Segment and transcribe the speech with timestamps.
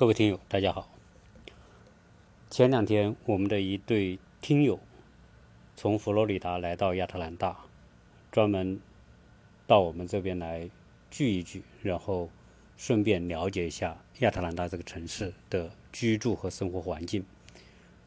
[0.00, 0.88] 各位听友，大家好。
[2.48, 4.80] 前两天，我们的一对听友
[5.76, 7.66] 从佛罗里达来到亚特兰大，
[8.32, 8.80] 专门
[9.66, 10.70] 到我们这边来
[11.10, 12.30] 聚一聚，然后
[12.78, 17.22] 顺便了解一下亚特兰大这个城市的居住和生活环境。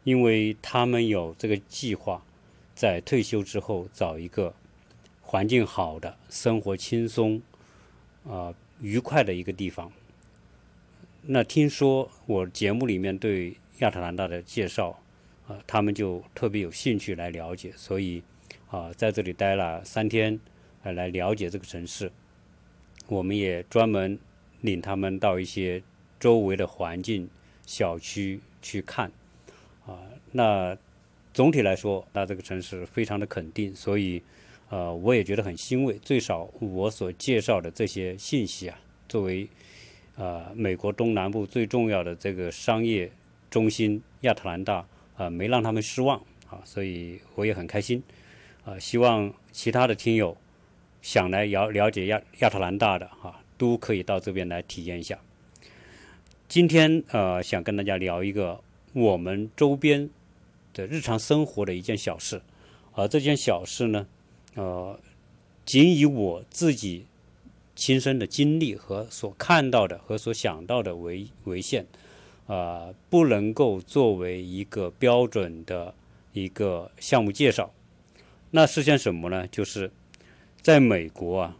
[0.03, 2.25] 因为他们有这个计划，
[2.73, 4.55] 在退休之后找一个
[5.21, 7.39] 环境好的、生活轻松、
[8.27, 8.51] 啊
[8.81, 9.93] 愉快的一个地方。
[11.25, 14.99] 那听说我节目里面对亚特兰大的介绍，
[15.47, 18.21] 啊，他们就特别有兴趣来了解，所以
[18.67, 20.37] 啊，在这里待了三天，
[20.83, 22.11] 呃，来了解这个城市。
[23.07, 24.19] 我们也专门
[24.59, 25.81] 领他们到一些
[26.19, 27.29] 周围的环境、
[27.65, 29.09] 小区去看，
[29.85, 30.77] 啊，那
[31.33, 34.21] 总体来说，那这个城市非常的肯定，所以，
[34.69, 35.97] 呃，我也觉得很欣慰。
[35.99, 39.47] 最少我所介绍的这些信息啊，作为
[40.15, 43.11] 啊，美国东南部最重要的这个商业
[43.49, 44.85] 中心亚特兰大
[45.17, 46.19] 啊，没让他们失望
[46.49, 48.03] 啊，所以我也很开心
[48.63, 48.77] 啊。
[48.77, 50.37] 希望其他的听友
[51.01, 55.17] 想来了了解亚亚特兰大的哈，都可以到这边来体验一下。
[56.47, 58.61] 今天呃，想跟大家聊一个
[58.93, 60.07] 我们周边
[60.73, 62.39] 的日常生活的一件小事，
[62.93, 64.05] 而这件小事呢，
[64.53, 64.99] 呃，
[65.65, 67.07] 仅以我自己。
[67.85, 71.85] 亲身的经历和所看到的和所想到的为为限，
[72.47, 75.93] 啊，不能够作为一个标准的
[76.31, 77.73] 一个项目介绍。
[78.51, 79.45] 那实现什么呢？
[79.47, 79.91] 就是
[80.61, 81.57] 在美国啊，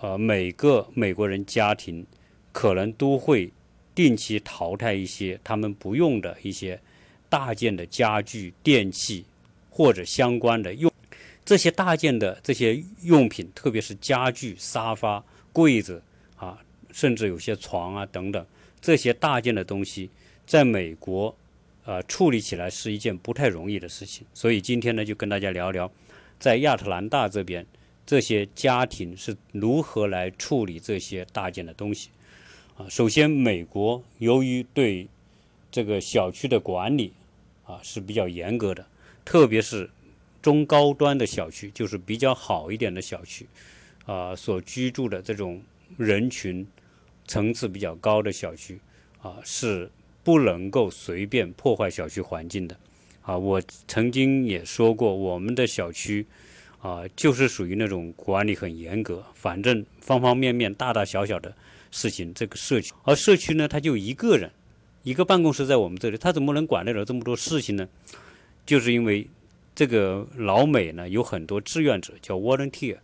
[0.00, 2.06] 呃，每个美国人家庭
[2.52, 3.50] 可能都会
[3.94, 6.78] 定期淘汰一些他们不用的一些
[7.30, 9.24] 大件的家具、电器
[9.70, 10.92] 或者相关的用
[11.42, 15.24] 这些大件的这些用品，特别是家具、沙发。
[15.54, 16.02] 柜子
[16.36, 16.58] 啊，
[16.92, 18.44] 甚至有些床啊等等，
[18.80, 20.10] 这些大件的东西，
[20.44, 21.32] 在美国，
[21.84, 24.26] 呃，处理起来是一件不太容易的事情。
[24.34, 25.88] 所以今天呢，就跟大家聊聊，
[26.40, 27.64] 在亚特兰大这边，
[28.04, 32.10] 这些家庭是如何来处理这些大件的东西。
[32.76, 35.06] 啊，首先，美国由于对
[35.70, 37.12] 这个小区的管理
[37.64, 38.84] 啊是比较严格的，
[39.24, 39.88] 特别是
[40.42, 43.46] 中高端的小区，就是比较好一点的小区。
[44.06, 45.62] 啊，所居住的这种
[45.96, 46.66] 人群
[47.26, 48.78] 层次比较高的小区
[49.22, 49.90] 啊，是
[50.22, 52.76] 不能够随便破坏小区环境的。
[53.22, 56.26] 啊，我曾经也说过，我们的小区
[56.82, 61.54] 啊，就是属于那种管理很严格，反正方方面面、大大小小的
[61.90, 64.50] 事情，这个社区，而社区呢，他就一个人，
[65.02, 67.88] 一个办公室在我们这里，他怎么能管得了这么多事情呢？
[68.66, 69.26] 就是因为
[69.74, 72.98] 这个老美呢，有很多志愿者，叫 volunteer。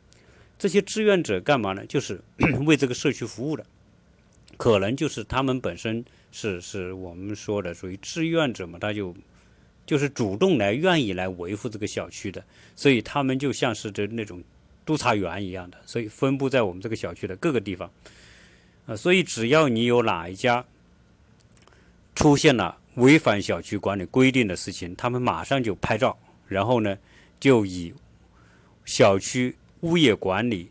[0.61, 1.87] 这些志愿者干嘛呢？
[1.87, 2.21] 就是
[2.67, 3.65] 为这个社区服务的，
[4.59, 9.15] 可能就是他们本身是是我们说的属于志愿者嘛，他就
[9.87, 12.45] 就是主动来愿意来维护这个小区的，
[12.77, 14.45] 所以他们就像是这那种
[14.85, 17.91] 督察员一样的，所以分布在我们这个小区的各个地方。
[18.85, 20.63] 啊，所以只要你有哪一家
[22.15, 26.19] 出现了违反小区管理规定的事情，他们马上就拍照，
[26.49, 26.99] 然后呢
[27.41, 27.95] 就以
[28.85, 29.57] 小区。
[29.81, 30.71] 物业管理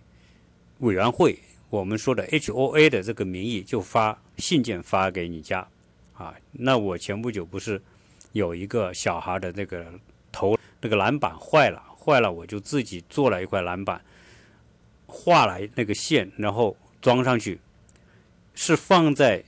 [0.80, 1.40] 委员会，
[1.70, 5.68] 我们说的 HOA 的这个名义，就发信件发给你家，
[6.14, 7.82] 啊，那我前不久不是
[8.34, 9.86] 有一个小孩的那个
[10.32, 14.00] 头那个篮板坏了，坏了，我就自己做了一块篮板，
[15.08, 17.60] 画了那个线，然后装上去，
[18.54, 19.44] 是放在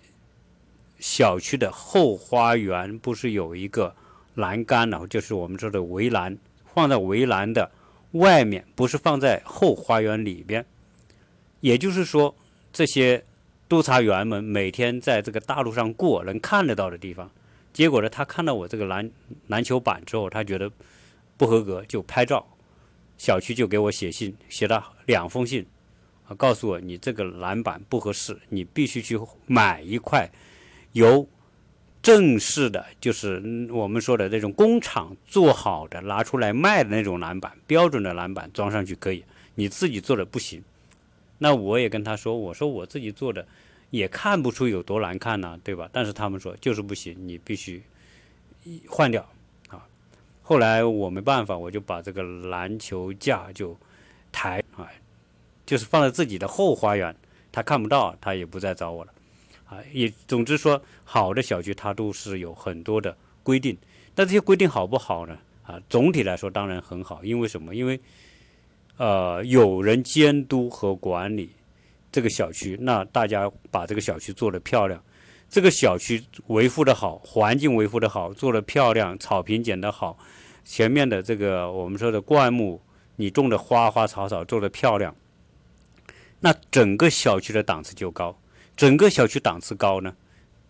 [0.99, 3.95] 小区的后花园，不是有一个
[4.33, 6.35] 栏杆了，就是我们说的围栏，
[6.73, 7.69] 放在围栏的。
[8.11, 10.65] 外面不是放在后花园里边，
[11.61, 12.35] 也就是说，
[12.73, 13.23] 这些
[13.69, 17.31] 督察员们每天在这个大路上过能看得到的地方，
[17.71, 19.09] 结果呢，他看到我这个篮
[19.47, 20.69] 篮球板之后，他觉得
[21.37, 22.45] 不合格，就拍照，
[23.17, 25.65] 小区就给我写信，写了两封信，
[26.27, 30.29] 啊，告诉我你这个篮板不合适，你必须去买一块
[30.91, 31.27] 由。
[32.01, 39.23] 正式的，就是我们说的那种工厂做好的拿出来卖的那种篮板，标准的篮板装上去可以，
[39.55, 40.63] 你自己做的不行。
[41.37, 43.45] 那我也跟他说，我说我自己做的
[43.91, 45.89] 也看不出有多难看呢，对吧？
[45.91, 47.81] 但是他们说就是不行，你必须
[48.87, 49.27] 换掉
[49.69, 49.85] 啊。
[50.41, 53.77] 后来我没办法，我就把这个篮球架就
[54.31, 54.89] 抬啊，
[55.65, 57.15] 就是放在自己的后花园，
[57.51, 59.13] 他看不到，他也不再找我了。
[59.71, 63.77] 啊，也总之说，好的小区它都是有很多的规定，
[64.13, 65.37] 但这些规定好不好呢？
[65.63, 67.73] 啊，总体来说当然很好，因为什么？
[67.73, 67.97] 因为，
[68.97, 71.49] 呃，有人监督和管理
[72.11, 75.01] 这个小区，那大家把这个小区做得漂亮，
[75.49, 80.17] 这个小区维护的好，环境维护的好，做的漂亮，草坪剪得好，
[80.65, 82.81] 前面的这个我们说的灌木，
[83.15, 85.15] 你种的花花草草做的漂亮，
[86.41, 88.37] 那整个小区的档次就高。
[88.81, 90.11] 整个小区档次高呢，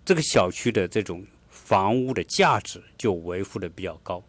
[0.03, 4.21] 这个小区的这种房屋的价值就维护的比较高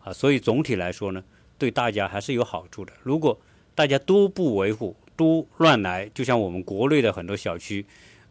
[0.00, 0.12] 啊。
[0.12, 1.24] 所以总体来说呢，
[1.56, 2.92] 对大家还是有好处的。
[3.02, 3.40] 如果
[3.74, 7.86] 大家都不维护，都乱来，就像我们国内的很多小区。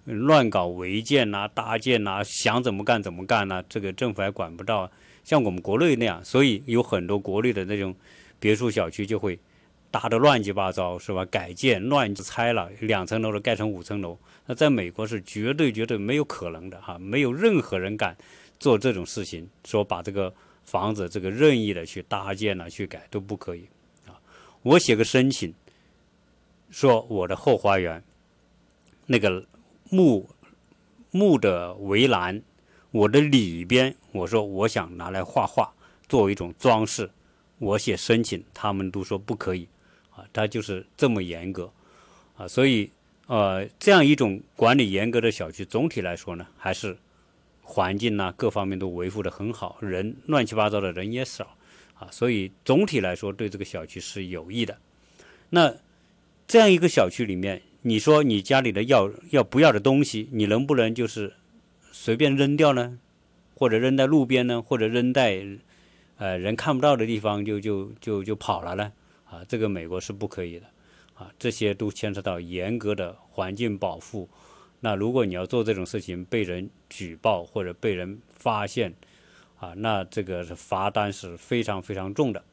[0.06, 4.92] 乱搞违建呐、搭建呐，想怎么干怎么干呐，这个政府还管不到。
[5.24, 7.96] 像我们国内那样，所以有很多国内的那种
[8.40, 9.40] 别墅小区就会
[9.92, 11.26] 搭的乱七八糟，是吧？
[11.26, 14.18] 改建乱拆了，两层楼的盖成五层楼。
[14.46, 18.18] 那在美国是绝对绝对没有可能的哈，没有任何人敢
[18.60, 20.34] 做这种事情，说把这个
[20.64, 23.68] 房子这个任意的去搭建了去改都不可以
[24.08, 24.14] 啊。
[24.62, 25.54] 我写个申请，
[26.70, 28.04] 说我的后花园
[29.06, 29.46] 那个。
[29.92, 30.30] 木
[31.10, 32.44] 木的围栏，
[32.92, 35.74] 我的里边，我说我想拿来画画，
[36.08, 37.10] 作为一种装饰，
[37.58, 39.68] 我写申请，他们都说不可以，
[40.34, 41.72] 它，就是这么严格，
[42.38, 42.90] 啊，所以
[43.28, 46.98] 呃，这样一种管理严格的小区，总体来说呢，还是
[47.62, 51.56] 环境呐各方面都维护的很好，人乱七八糟的人也少，
[51.96, 54.78] 啊，所以总体来说对这个小区是有益的。
[55.50, 55.76] 那
[56.48, 57.62] 这样一个小区里面。
[57.82, 61.34] 你说你家里的要要不要的东西，你能不能就是
[61.94, 63.00] 随便扔掉呢？
[63.56, 64.62] 或者扔在路边呢？
[64.62, 65.42] 或者扔在
[66.18, 68.92] 呃人看不到的地方就就就就跑了呢？
[69.30, 70.66] 啊，这个美国是不可以的
[71.14, 74.28] 啊，这些都牵扯到严格的环境保护。
[74.80, 78.94] 那如果你要做这种事情，被人举报或者被人发现
[79.60, 82.44] 啊，那这个罚单是非常非常重的。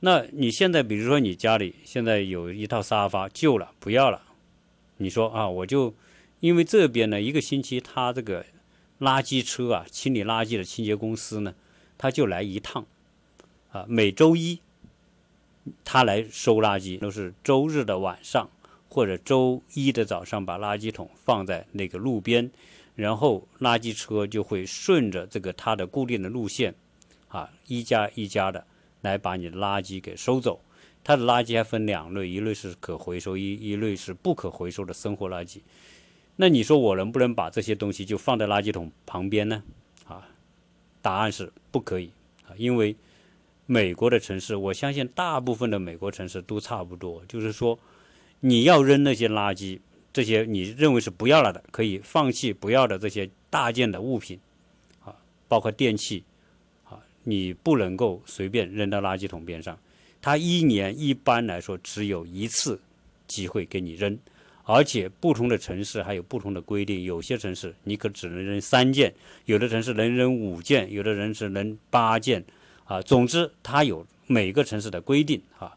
[0.00, 4.22] 那你现在比如说你家里现在有一套沙发旧了，不要了。
[4.98, 5.94] 你说啊，我就
[6.40, 8.46] 因为这边呢，一个星期他这个
[9.00, 11.54] 垃圾车啊，清理垃圾的清洁公司呢，
[11.98, 12.86] 他就来一趟，
[13.72, 14.60] 啊，每周一
[15.84, 18.48] 他来收垃圾，都是周日的晚上
[18.88, 22.50] 或者周一的早上，把垃圾桶放在那个路边，
[22.94, 26.74] 然后垃圾车就会顺着这个它的固定的路线，
[27.28, 28.64] 啊，一家一家的
[29.00, 30.60] 来把你的垃圾给收走。
[31.04, 35.60] 它的垃圾还分两类，一类是可回收，一一类是不可回收的生活垃圾。
[36.34, 39.62] 那你说我能不能把这些东西就放在垃圾桶旁边呢？
[40.04, 40.28] 啊，
[41.00, 42.10] 答案是不可以
[42.44, 42.96] 啊，因为
[43.66, 47.78] 美国的城市，我相信大部分的美国城市都差不多，就是说
[48.40, 49.80] 你要扔那些垃圾，
[50.12, 54.38] 这些你认为是不要了的，可以放弃不要的这些大件的物品
[55.04, 55.14] 啊，
[55.48, 56.22] 包括电器
[56.84, 59.76] 啊，你不能够随便扔到垃圾桶边上。
[60.22, 62.80] 他一年一般来说只有一次
[63.26, 64.18] 机会给你扔，
[64.64, 67.02] 而且不同的城市还有不同的规定。
[67.02, 69.12] 有些城市你可只能扔三件，
[69.44, 72.44] 有的城市能扔五件，有的人是扔八件，
[72.86, 75.76] 啊，总之它有每个城市的规定啊。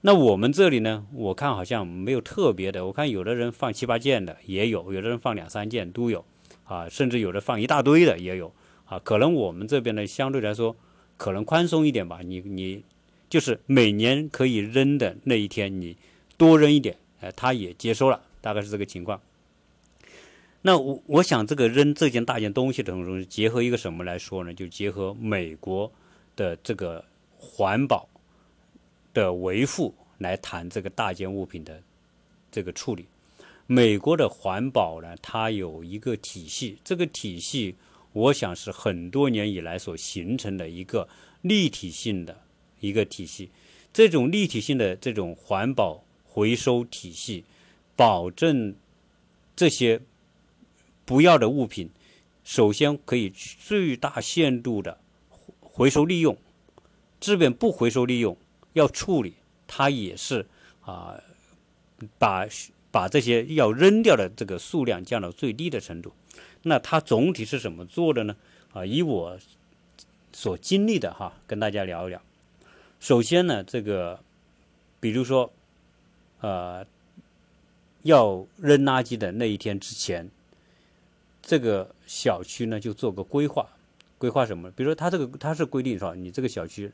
[0.00, 6.24] 那我们这里呢，我看好像没有特别的，我看有的人放七八件的也有，有的人放两三件都有，
[6.64, 8.52] 啊，甚至有的放一大堆的也有，
[8.86, 10.74] 啊，可能我们这边呢相对来说
[11.16, 12.82] 可能宽松一点吧，你你。
[13.30, 15.96] 就是每年可以扔的那一天，你
[16.36, 19.18] 多扔一点，哎，他也接收了，大概是这个情况。
[20.60, 24.52] 那我我想，这个扔这件大件东西的东西，结合一个什么来说呢？
[24.52, 25.90] 就结合美国
[26.42, 27.04] 的这个
[27.38, 28.08] 环保
[29.14, 31.80] 的维护来谈这个大件物品的
[32.50, 33.06] 这个处理。
[33.68, 37.76] 美国的环保呢，它有一个体系，这个体系
[38.12, 41.08] 我想是很多年以来所形成的一个
[41.42, 42.36] 立体性的。
[42.80, 43.48] 一个体系，
[43.92, 47.44] 这种立体性的这种环保回收体系，
[47.94, 48.74] 保证
[49.54, 50.00] 这些
[51.04, 51.88] 不要的物品，
[52.42, 54.98] 首先可以最大限度的
[55.72, 56.36] 回收利用，
[57.18, 58.36] 这边不回收利用
[58.74, 59.34] 要处理，
[59.66, 60.46] 它也是
[60.82, 61.18] 啊，
[62.18, 62.46] 把
[62.90, 66.12] 把这些要扔掉的这个数量降到最低的程度。
[66.62, 68.36] 那它总体是怎么做的呢？
[68.72, 69.38] 啊，以我
[70.32, 72.20] 所经历的哈，跟大家聊一聊。
[73.00, 74.20] 首先呢，这个，
[75.00, 75.52] 比如说，
[76.40, 76.86] 呃，
[78.02, 80.30] 要扔垃圾的那一天之前，
[81.42, 83.66] 这个小区呢就做个规划，
[84.22, 84.70] 规划什么？
[84.70, 86.92] 比如说，它这个它是规定说，你这个小区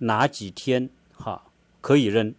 [0.00, 1.42] 哪几天哈
[1.80, 2.34] 可以扔，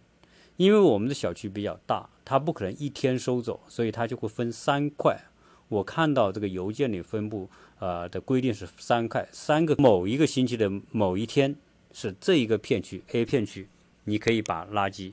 [0.56, 5.18] 因为我们的小区比较大，它不可能一天收走，所以它就会分三块。
[5.66, 11.56] 我看到这个邮件里分布呃的规定是三块，三个某一个星期的某一天。
[11.92, 13.66] 是这一个片区 A 片区，
[14.04, 15.12] 你可以把垃圾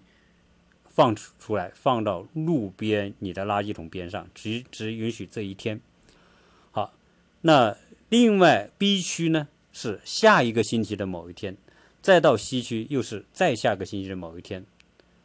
[0.85, 5.81] 放出出来，放到路边你的垃圾桶边上，只只允许这一天。
[6.69, 6.93] 好，
[7.41, 7.75] 那
[8.09, 11.57] 另外 B 区呢是下一个星期的某一天，
[12.01, 14.65] 再到 C 区又是再下个星期的某一天，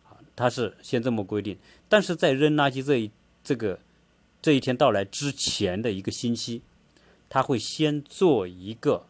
[0.08, 1.56] 啊，它是先这么规定。
[1.88, 3.10] 但是在扔垃圾这一
[3.44, 3.78] 这个
[4.40, 6.62] 这一天到来之前的一个星期，
[7.28, 9.06] 他会先做一个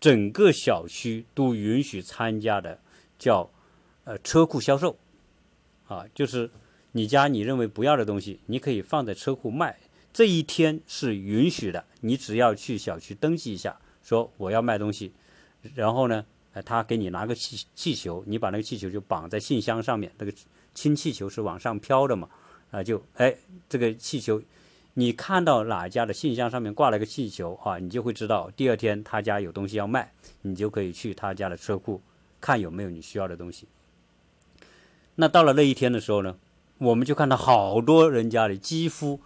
[0.00, 2.78] 整个小区都允许参加的
[3.18, 3.50] 叫
[4.04, 4.96] 呃车库销售，
[5.88, 6.48] 啊，就是
[6.92, 9.76] 你家你认为不要的东西，你可以放在车库卖。
[10.12, 15.12] 这一天是允许的，你只要去小区登记一下，说我要卖东西，
[15.74, 16.26] 然后呢，
[16.66, 20.32] 他给你拿个气气球，你把那个气球就绑在信箱上面，那个
[20.74, 22.28] 氢气球是往上飘的嘛，
[22.70, 23.34] 啊，就哎，
[23.70, 24.42] 这个气球，
[24.92, 32.02] 你看到哪家的信箱上面挂了个气球啊，你就会知道第二天他家有东西要卖，你就可以去他家的车库
[32.38, 33.66] 看有没有你需要的东西。
[35.14, 36.36] 那到了那一天的时候呢，
[36.76, 39.22] 我们就看到好多人家里几乎。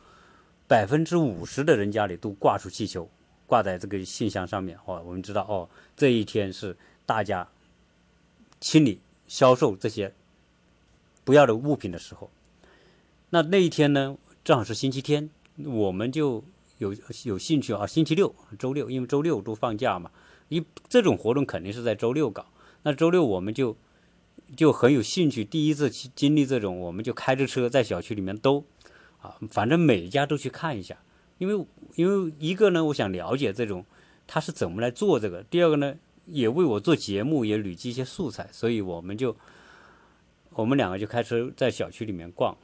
[0.69, 3.09] 百分之五十的人家里都挂出气球，
[3.47, 4.77] 挂在这个信箱上面。
[4.85, 7.47] 哦，我们知道，哦，这一天是大家
[8.61, 10.13] 清理、销售这些
[11.25, 12.31] 不要的物品的时候。
[13.31, 15.31] 那那一天呢，正好是星期天，
[15.65, 16.43] 我们就
[16.79, 16.95] 有
[17.25, 17.87] 有兴趣啊。
[17.87, 20.11] 星期六、周六，因为周六都放假嘛，
[20.49, 22.47] 一这种活动肯定是在周六搞。
[22.83, 23.77] 那周六我们就
[24.57, 28.65] 就很有兴趣，第一次去经历这种，我们就开着车在小区里面兜。
[29.51, 30.97] 反正每家都去看一下，
[31.39, 33.85] 因为因为一个呢，我想了解这种
[34.27, 39.37] 他是怎么来做这个；第二个呢，也为我做节目也累积一些素材，所以我们就
[40.51, 42.57] 我们两个就开车在小区里面逛，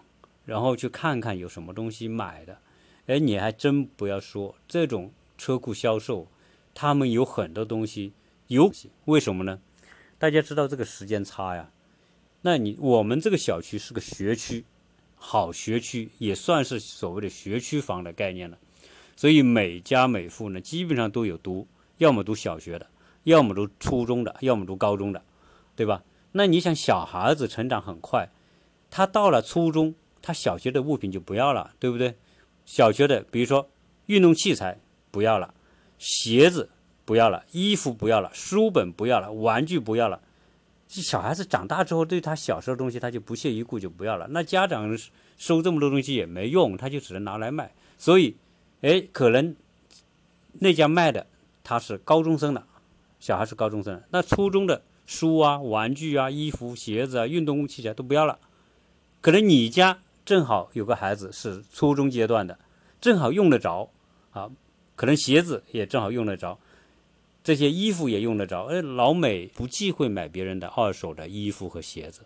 [0.45, 2.59] 然后去看看有什么东西买的。
[3.07, 6.29] 哎，你还真不要说，这种车库销售，
[6.75, 8.13] 他们有很多东西
[8.47, 8.71] 有，
[9.07, 9.61] 为什么呢？
[10.19, 11.71] 大家知道这个时间差呀？
[12.43, 14.65] 那你我们这个小区是个学区。
[15.25, 18.59] 好学区也算是所谓的学区房的概念了，
[19.15, 22.89] 所以每家每户呢，基本上都有读，要么读小学的，
[23.23, 25.23] 要么读初中的，要么读高中的，
[25.77, 26.03] 对吧？
[26.33, 28.29] 那你想，小孩子成长很快，
[28.91, 32.17] 他到了初中，他小学的物品就不要了，对不对？
[32.67, 33.71] 小学的，比如说
[34.07, 34.81] 运动器材
[35.13, 35.55] 不要了，
[35.99, 36.69] 鞋子
[37.05, 40.21] 不要了，衣服不要了，书本不要了，玩具不要了。
[41.01, 44.27] 小孩子长大之后，对他小时候东西他就不屑一顾，就不要了。
[44.31, 44.95] 那家长
[45.39, 47.73] 收这么多东西也没用，他就只能拿来卖。
[47.97, 48.37] 所以，
[48.83, 49.57] 哎，可能
[50.55, 51.27] 那家卖的
[51.65, 52.63] 他是高中生的，
[53.21, 58.39] 小孩是高中生，那初中的书啊、玩具啊、衣服、鞋子啊、运动器材都不要了。
[59.21, 62.59] 可能你家正好有个孩子是初中阶段的，
[63.01, 63.89] 正好用得着
[64.33, 64.51] 啊，
[64.95, 66.59] 可能鞋子也正好用得着。
[67.45, 72.23] 这些衣服也用得着，哎，老美不忌讳买别人的二手的衣服和鞋子，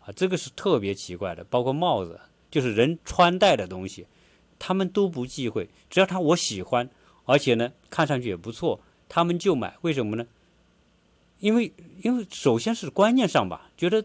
[0.00, 1.42] 啊，这个是特别奇怪的。
[1.44, 4.06] 包括帽子，就是人穿戴的东西，
[4.58, 6.88] 他们都不忌讳，只要他我喜欢，
[7.24, 9.76] 而且呢看上去也不错，他们就买。
[9.80, 10.26] 为什么呢？
[11.40, 14.04] 因为因为首先是观念上吧，觉得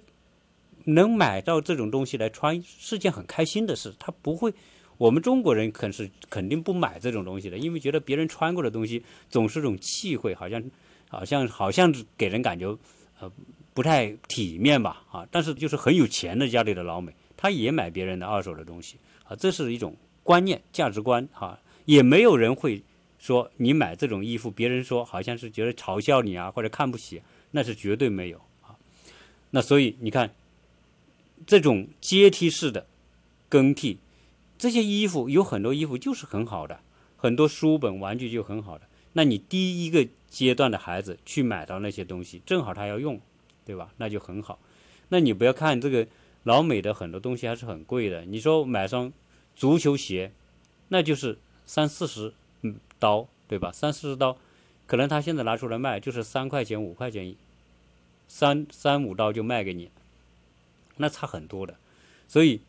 [0.86, 4.54] 能买到这种东西来穿是件很开心的事，他不会。
[4.98, 10.63] 我们中国人肯是肯定不买这种东西的，因为觉得别人穿过的东西总是种气讳，好像
[11.08, 12.75] 好像好像给人感觉
[13.20, 13.32] 呃
[13.75, 15.27] 不太体面吧啊。
[15.30, 21.60] 但是就是很有钱的家里的老美，他也买别人的二手的东西啊，这是一种观念价值观哈。
[21.86, 22.82] 也没有人会
[23.20, 28.75] 说你买这种衣服，别人说好像是觉得嘲笑你啊或者看不起，那是绝对没有啊。
[29.51, 30.34] 那所以你看
[31.46, 32.88] 这种阶梯式的
[33.48, 34.00] 更替。
[34.58, 36.80] 这些衣服有很多衣服就是很好的，
[37.16, 38.88] 很多书本玩具就很好的。
[39.14, 43.20] 那你第一个阶段的孩子去买到那些东西，正好他要用，
[43.66, 43.92] 对吧？
[43.98, 44.60] 那就很好。
[45.10, 46.08] 那你不要看这个
[46.44, 48.26] 老美的很多东西还是很贵的。
[48.26, 49.14] 你说买双
[49.56, 50.32] 足球鞋，
[50.88, 52.34] 那就是三四十
[53.00, 53.72] 刀，对吧？
[53.72, 54.38] 三四十刀，
[54.86, 57.36] 可能他现在拿出来卖就是三块钱五块钱，
[58.28, 59.92] 三三五刀就卖给你，
[60.98, 61.76] 那差很多的。
[62.28, 62.62] 所以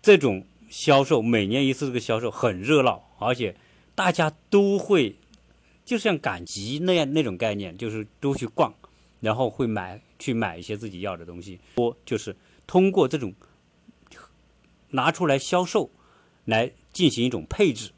[0.00, 0.44] 这种。
[0.70, 3.54] 销售每年一次，这个销售很热闹，而且
[3.94, 5.16] 大家都会，
[5.84, 8.72] 就像赶集那样那种概念，就是都去逛，
[9.20, 11.58] 然后会买去买一些自己要的东西。
[11.74, 12.34] 多就是
[12.66, 13.34] 通过这种
[14.90, 15.90] 拿出来销售，
[16.44, 17.90] 来进行一种配置。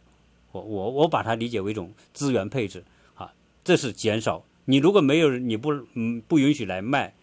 [0.50, 2.82] 我我我把它理解为一种资源配置
[3.14, 4.44] 啊，这是减少。
[4.64, 7.14] 你如果没有你不嗯不允许来卖，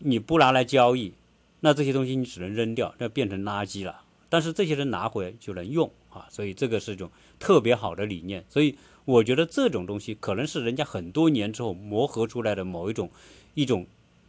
[0.00, 1.12] 你不拿来交易，
[1.60, 4.00] 那这些东西你只能扔掉，那变成垃圾了。
[4.32, 8.42] 但是这些人拿回来就能用啊，所以这个是一种特别好的理念。
[8.48, 13.10] 所以我觉得这种东西可能是人家很多年之后磨合出来的某一种
[13.52, 13.86] 一种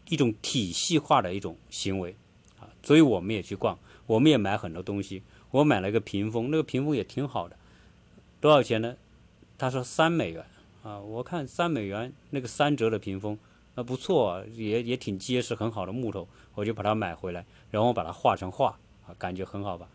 [0.10, 2.14] 一种体系化的一种行为
[2.60, 2.68] 啊。
[2.84, 5.24] 所以我们也去逛，我们也买很多东西。
[5.52, 7.56] 我买了一个屏风，那个屏风也挺好的，
[8.42, 8.98] 多少钱呢？
[9.58, 10.44] 他说三美元
[10.84, 13.40] 啊，我看三美元那个三折的屏风，
[13.76, 18.78] 那不错，也也挺结实，很好的木头，我就把它买回来，然后把它画成画，
[19.18, 19.88] 感觉很好吧？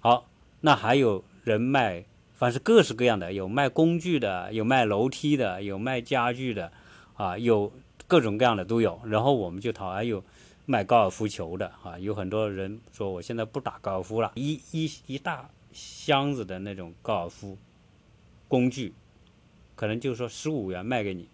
[0.00, 0.28] 好，
[0.60, 6.70] 那还有人卖，凡是各式各样的，有卖工具的，有卖楼梯的，有卖家具的，
[7.14, 7.72] 啊，有
[8.06, 9.00] 各种各样的都有。
[9.04, 10.22] 然后我们就讨，还有
[10.64, 17.56] 卖高尔夫球的啊，有很多人说我现在不打高尔夫了，一一一大箱子的那种高尔夫
[18.48, 18.94] 工具，
[19.74, 21.28] 可能就是说十五元卖给你，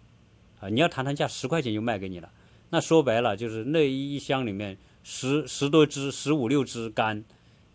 [0.59, 2.31] 啊，你要谈谈价，十块钱就卖给你了。
[2.69, 7.23] 那说白了就是那一箱里面十十多支，十五六支杆。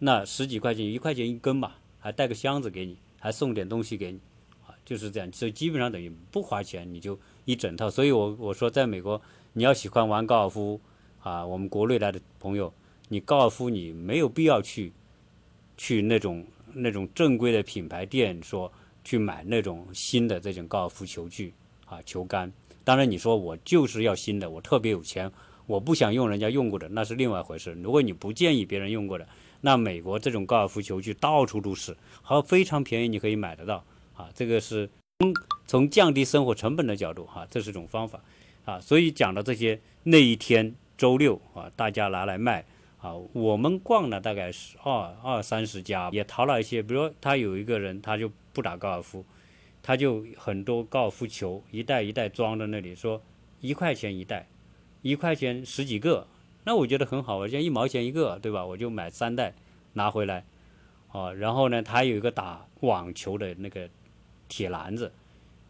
[0.01, 4.21] 那十几块钱，一块钱一根吧，还带个箱子给你，还送点东西给你，
[4.65, 7.91] 啊，就是这样，所以基本上等于不花钱，你就一整套。
[7.91, 9.21] 所以我我说，在美国，
[9.55, 10.81] 你要喜欢玩高尔夫，
[11.21, 12.73] 啊，我们国内来的朋友，
[13.09, 14.93] 你高尔夫你没有必要去，
[15.77, 21.53] 去那种那种正规的品牌店说去买那种新的这种高尔夫球具
[21.87, 22.53] 啊球杆。
[22.85, 25.29] 当然你说我就是要新的，我特别有钱，
[25.69, 27.73] 我不想用人家用过的，那是另外一回事。
[27.83, 29.29] 如果你不建议别人用过的。
[29.61, 33.85] 那美国这种高尔夫球具到处都是，好非常便宜，你可以买得到
[34.15, 34.29] 啊。
[34.33, 35.35] 这个是从
[35.67, 38.21] 从降低生活成本的角度哈，这是种方法
[38.65, 38.79] 啊。
[38.79, 42.65] 所以讲的这些那一天周六啊，大家拿来卖
[43.01, 43.13] 啊。
[43.33, 46.81] 我们逛了大概是二二三十家，也淘了一些。
[46.81, 49.25] 比如说他有一个人，他就不打高尔夫，
[49.83, 53.21] 他就很多高尔夫球一袋一袋装在那里，说
[53.61, 54.47] 一块钱一袋，
[55.03, 56.27] 一块钱十几个。
[56.65, 58.65] 那我觉得很好，我像一毛钱一个，对吧？
[58.65, 59.55] 我就买三袋
[59.95, 60.45] 拿回来，
[61.13, 63.89] 哦，然后呢，他有一个打网球的那个
[64.49, 65.11] 铁篮子，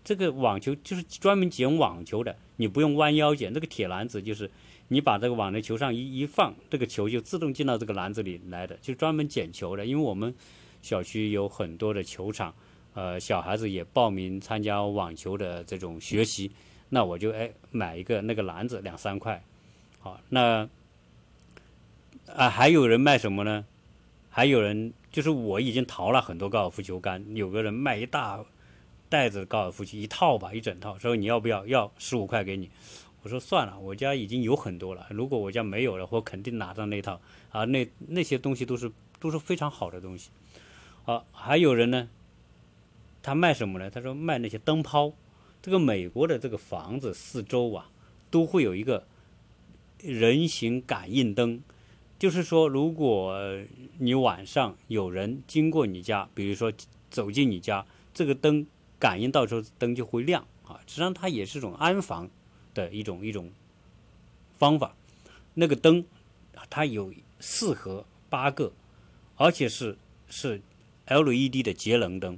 [0.02, 3.54] 这个网球就是专门捡网球的，你不用弯腰捡。
[3.54, 4.50] 这个铁篮子就是
[4.88, 9.86] 你把这个往那球上一一放，这个球就自动进到这个篮子里来的，就专门捡球的。
[9.86, 10.34] 因为我们
[10.82, 12.52] 小区有很多的球场，
[12.94, 16.50] 呃，小孩子也报名参加网球的这种学习，
[16.90, 19.42] 那我就哎买一个那个篮子两三块，
[20.00, 20.68] 好，那。
[22.36, 23.64] 啊，还有人卖什么呢？
[24.28, 28.44] 还有人就是我已经淘了很多高尔夫球杆，有个人卖一大
[29.08, 31.66] 袋子高尔夫球一套吧，一整套，说你要不要？
[31.66, 32.70] 要十五块给你。
[33.22, 37.18] 我说算了，我家已经有很多了，如果我家没有了，我肯定拿上那套。
[37.50, 40.28] 啊，那那些东西都是都是非常好的东西。
[41.04, 42.10] 好，还有人呢，
[43.22, 43.88] 他卖什么呢？
[43.88, 45.14] 他说卖那些灯泡。
[45.60, 47.90] 这个美国的这个房子四周啊，
[48.30, 49.06] 都会有一个
[50.02, 51.62] 人形感应灯。
[52.18, 53.38] 就是说，如果
[53.98, 56.72] 你晚上有人经过你家，比如说
[57.10, 58.66] 走进你家，这个灯
[58.98, 60.80] 感应到时候灯就会亮啊。
[60.86, 62.28] 实际上它也是种安防
[62.74, 63.52] 的一种一种
[64.56, 64.96] 方法。
[65.54, 66.04] 那个灯
[66.68, 68.72] 它有四盒八个，
[69.36, 69.96] 而且是
[70.28, 70.60] 是
[71.06, 72.36] LED 的节能灯。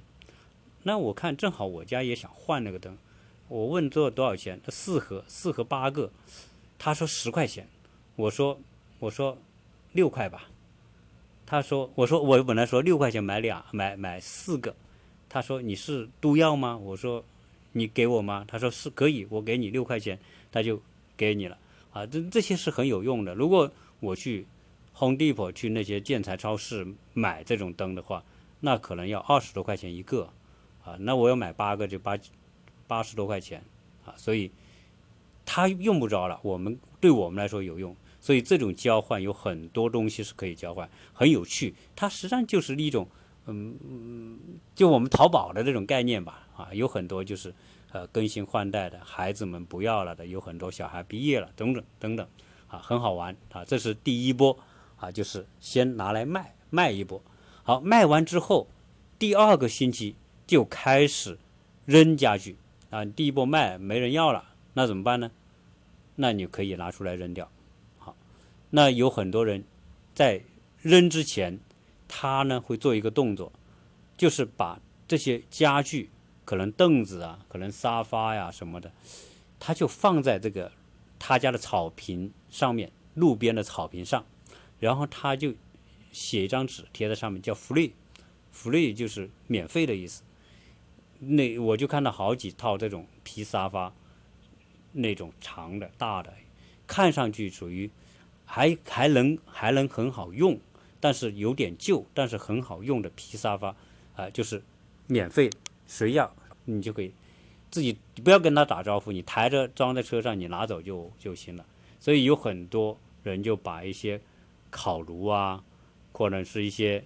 [0.83, 2.99] 那我看正好我家也想换那个灯，
[3.51, 4.59] 我问这多少钱？
[4.71, 6.11] 四盒四盒八个，
[6.79, 7.69] 他说十块钱。
[8.17, 8.59] 我说
[9.01, 9.37] 我说。
[9.93, 10.45] 六块吧，
[11.45, 14.77] 他说：“我说我本来说六块钱买俩买买四个，
[15.29, 16.77] 他说你是都要吗？
[16.77, 17.25] 我说
[17.73, 18.45] 你给我吗？
[18.47, 20.17] 他说是可以，我给你六块钱，
[20.53, 20.81] 他就
[21.17, 21.59] 给你了
[21.93, 22.07] 啊。
[22.07, 23.35] 这这些是很有用的。
[23.35, 24.47] 如果我去
[24.95, 28.23] Home Depot 去那些建材超市买这种灯的话，
[28.61, 30.31] 那可能要二十多块钱一个
[30.85, 30.95] 啊。
[31.01, 32.17] 那我要买八个就八
[32.91, 33.63] 八十多块钱
[34.05, 34.11] 啊。
[34.17, 34.51] 所以
[35.47, 41.75] 他用不着了，我们对我们来说有用。”所以这种交换有很多东西是可以交换，很有趣。
[41.97, 43.09] 它实际上就是一种，
[43.47, 44.39] 嗯，
[44.75, 46.47] 就我们淘宝的这种概念吧。
[46.55, 47.55] 啊，有很多就是
[47.93, 52.29] 呃更新换代的，孩子们不要了的，有很多小孩毕业了，等等等等，
[52.69, 53.65] 啊，很好玩啊。
[53.65, 54.55] 这是第一波
[54.99, 57.23] 啊，就是先拿来卖卖一波。
[57.63, 58.67] 好，卖完之后，
[59.19, 60.15] 第二个星期
[60.47, 61.39] 就开始
[61.87, 62.59] 扔家具
[62.91, 63.05] 啊。
[63.05, 65.31] 第一波卖没人要了，那怎么办呢？
[66.17, 67.51] 那你可以拿出来扔掉。
[67.99, 68.15] 好
[68.71, 69.65] 那有很多人
[70.15, 70.43] 在
[70.83, 71.59] 扔之前，
[72.07, 73.53] 他呢会做一个动作，
[74.17, 76.11] 就是把这些家具，
[76.45, 78.93] 可能凳子啊，可能沙发呀什么的，
[79.59, 80.71] 他就放在这个
[81.19, 84.25] 他家的草坪上面，路边的草坪上，
[84.79, 85.55] 然后他就
[86.13, 90.23] 写一张纸贴在上面，叫 “free”，“free” 就是免费的意思。
[91.21, 93.93] 那我就看到好几套这种皮沙发，
[94.93, 96.35] 那种长的大的，
[96.87, 97.89] 看上去属于。
[98.53, 100.59] 还还能还能很好用，
[100.99, 103.77] 但是有点旧，但是很好用的皮沙发，
[104.17, 104.61] 啊，就是
[105.07, 105.49] 免费，
[105.87, 107.13] 谁要你就可以
[107.71, 111.65] 自己不要跟他打招呼，你抬着装在车上，你拿走就就行了。
[112.01, 114.21] 所以有很多人就把一些
[114.69, 115.63] 烤炉啊，
[116.11, 117.05] 或者是一些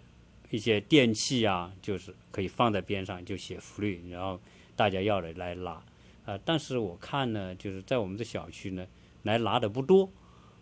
[0.54, 4.38] 一些电器啊，就是可以放在边上，就写福利，然后
[4.76, 5.82] 大家要的来拿，
[6.24, 8.86] 啊，但是我看呢，就是在我们这小区呢，
[9.24, 10.08] 来拿的不多，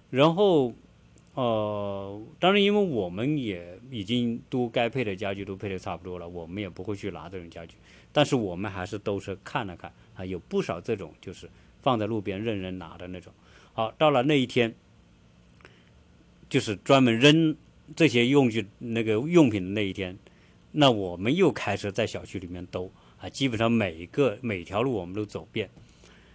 [0.08, 0.72] 然后，
[1.34, 7.76] 呃，当然因为我们也已经都该配的家具都配的差不多了，我们也不会去拿这种家具，
[8.12, 11.50] 但是我们还是都是看了看，啊，有不少这种就是
[11.82, 13.30] 放在路边任人拿的那种。
[13.74, 14.74] 好，到了那一天，
[16.48, 17.54] 就是专门扔
[17.94, 20.18] 这些用具那个用品的那一天，
[20.72, 22.90] 那我们又开车在小区里面兜。
[23.18, 25.70] 啊，基本上每一个每条路我们都走遍，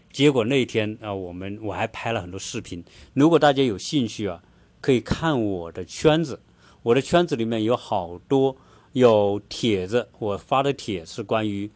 [0.09, 2.81] 结果那一天啊，我们我还拍了很多视频。
[3.13, 4.41] 如果大家有兴趣啊，
[4.79, 6.39] 可以看我的圈子，
[6.83, 8.55] 我的圈子里面有好多
[8.93, 11.69] 有帖子，我发的帖是关于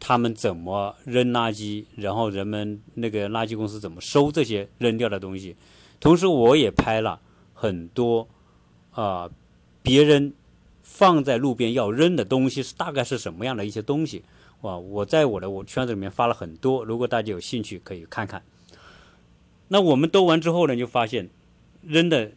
[0.00, 5.54] 他们怎么扔垃圾，然后人们那个垃圾公司怎么收这些扔掉的东西。
[6.00, 7.20] 同时，我也拍了
[7.54, 8.28] 很多
[9.00, 9.30] 啊，
[9.80, 10.32] 别人
[10.82, 14.24] 放在路边要扔的东西是大概是什么样的一些东西。
[14.62, 14.76] 哇！
[14.76, 18.42] 我在我的我圈子里面发了很多，如果大家有兴趣可以看看。
[19.68, 21.30] 那我们兜完之后呢，就发现
[21.82, 22.32] 扔的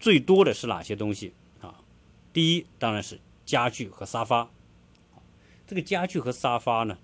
[0.00, 1.74] 最多的是哪些东西啊？
[2.32, 4.48] 第一当然是家具和沙发。
[5.66, 6.96] 这个家具和沙发呢，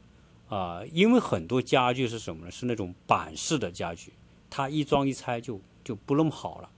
[0.48, 2.51] 啊，因为很多家具是什么呢？
[2.51, 4.14] 是那种板式的家具，
[4.48, 6.70] 它一装一拆就就不那么好了，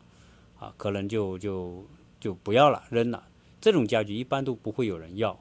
[0.59, 1.87] 啊，可能就就
[2.21, 3.27] 就不要了，扔了。
[3.61, 5.37] 这种家具一般都不会有人要。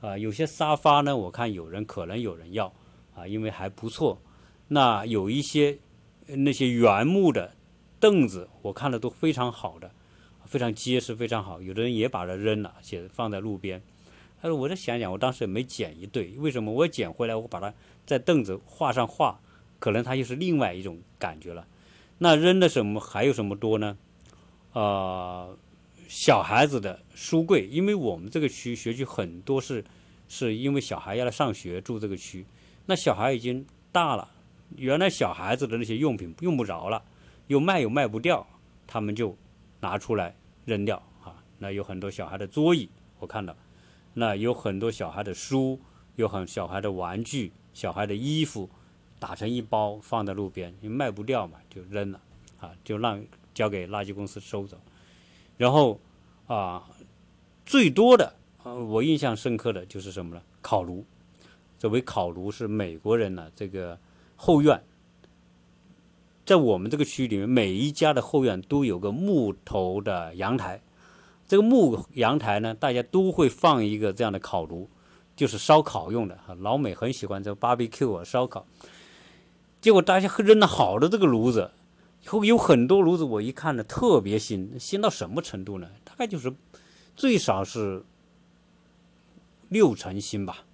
[0.00, 2.70] 啊，有些沙发呢，我看有人可能有人要，
[3.14, 4.20] 啊，因为还不错。
[4.68, 5.78] 那有一些
[6.26, 7.54] 那些原木的
[7.98, 9.90] 凳子，我看的都非常好的，
[10.44, 11.62] 非常结实，非常好。
[11.62, 13.80] 有的人也把它扔了，且放在路边。
[14.42, 16.70] 但是我在想想，我当时也没捡一对，为什么？
[16.70, 17.72] 我捡回来，我把它
[18.04, 19.40] 在凳子画上画，
[19.78, 21.66] 可能它又是另外一种感觉了。
[22.18, 23.96] 那扔的什么还有什么多呢？
[24.74, 25.48] 啊。
[26.08, 29.84] 小孩子的书柜，因为我们这个区学区很多是，
[30.28, 32.44] 是因为小孩要来上学住这个区，
[32.86, 34.28] 那小孩已经大了，
[34.76, 37.02] 原来小孩子的那些用品用不着了，
[37.46, 38.46] 又卖又卖不掉，
[38.86, 39.36] 他们就
[39.80, 41.42] 拿出来扔掉啊。
[41.58, 42.88] 那有很多小孩的桌椅，
[43.18, 43.56] 我看到，
[44.12, 45.80] 那有很多小孩的书，
[46.16, 48.68] 有很小孩的玩具，小孩的衣服，
[49.18, 52.20] 打成一包放在路边，因为卖不掉嘛，就扔了
[52.60, 54.78] 啊，就让交给垃圾公司收走。
[55.56, 56.00] 然后，
[56.46, 56.84] 啊，
[57.64, 60.42] 最多的，我印象深刻的就是什么呢？
[60.60, 61.04] 烤炉。
[61.78, 63.98] 作为烤炉是美国人呢，这个
[64.36, 64.82] 后院，
[66.44, 70.80] 在我们这个区里面，每一家的后院都有个木头的阳台。
[71.46, 74.88] 这个木阳台呢，大家都会放一个这样的烤炉，
[75.36, 76.38] 就是烧烤用的。
[76.58, 78.66] 老美很喜欢这 barbecue 啊，烧烤。
[79.80, 81.70] 结果大家扔了好多这个炉子。
[82.26, 85.88] 后有很多炉子，我一看呢，特别新，新到什么程度呢？
[86.04, 86.52] 大概就是
[87.14, 88.02] 最少是
[89.68, 90.64] 六成新吧，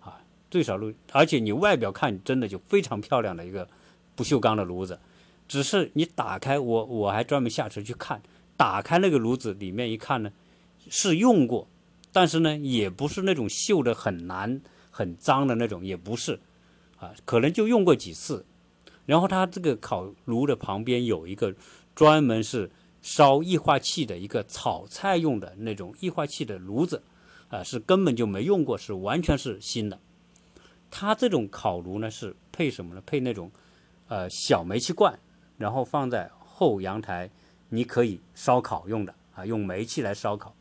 [0.00, 3.68] 啊，最少六，而且你外表看真的就非常漂亮的一个
[4.16, 4.98] 不锈钢的炉子，
[5.46, 8.22] 只是你打开，我我还专门下车去看，
[8.56, 10.32] 打开那个炉子里面一看呢，
[10.88, 11.68] 是用过，
[12.12, 16.40] 但是呢，也不是那种锈的很难、很脏的那种，也不是，
[16.98, 18.46] 啊，可能就用过几次。
[19.06, 21.54] 然后它这个烤炉的旁边有一个
[21.94, 22.70] 专门是
[23.02, 27.02] 烧液化气的一个炒菜用的那种液化气的炉子，
[27.48, 29.98] 啊，是根本就没用过，是完全是新的。
[30.90, 33.02] 它这种烤炉呢是配什么呢？
[33.04, 33.50] 配那种
[34.08, 35.18] 呃小煤气罐，
[35.58, 37.28] 然后放在后阳台，
[37.68, 40.54] 你可以烧烤用的啊，用煤气来烧烤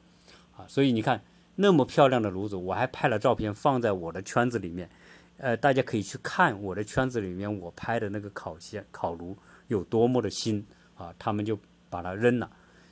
[0.57, 0.65] 啊。
[0.67, 1.23] 所以你看
[1.55, 4.89] 那么漂亮的炉子，我还拍了照片放在我的圈子里面。
[5.37, 9.35] 呃，大家可以去看我的圈子里面我拍的那个烤箱烤炉
[9.67, 10.65] 有多么的新
[10.95, 11.57] 啊，他们就
[11.89, 12.49] 把它扔了。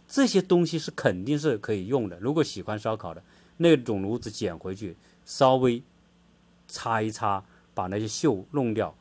[0.08, 2.20] 这些东西是肯定是可以用的。
[2.20, 3.24] 如果喜欢烧烤的
[3.58, 5.82] 那种炉子捡回去，稍微
[6.68, 7.42] 擦一擦，
[7.74, 8.94] 把那些锈弄掉，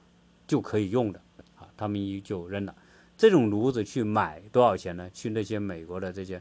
[0.46, 1.20] 就可以用的
[1.58, 1.66] 啊。
[1.76, 2.74] 他们一就扔了。
[3.16, 5.10] 这种炉子去买多少钱呢？
[5.12, 6.40] 去那些美国的这些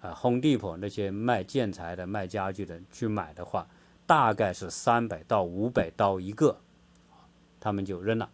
[0.00, 3.66] 啊 Home Depot 那些卖建材的、卖家具的去买的话。
[4.10, 6.58] 大概是三百到五百刀一个，
[7.60, 8.28] 他们就扔了。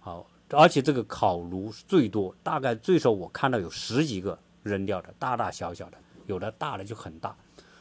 [0.00, 7.36] 好，而且这个烤炉最多，大概最少我看到有十几个扔掉的，大大小小的，有的大的就很大，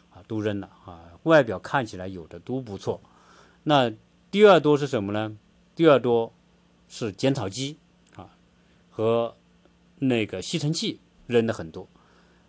[0.10, 1.10] 啊，都扔了啊。
[1.24, 3.00] 外表看起来有的都不错。
[3.64, 3.90] 那
[4.30, 5.38] 第二多是什么呢？
[5.74, 6.34] 第二多
[6.90, 7.78] 是剪草机
[8.18, 8.36] 啊
[8.90, 9.38] 和
[10.00, 11.88] 那个吸尘器扔的很多。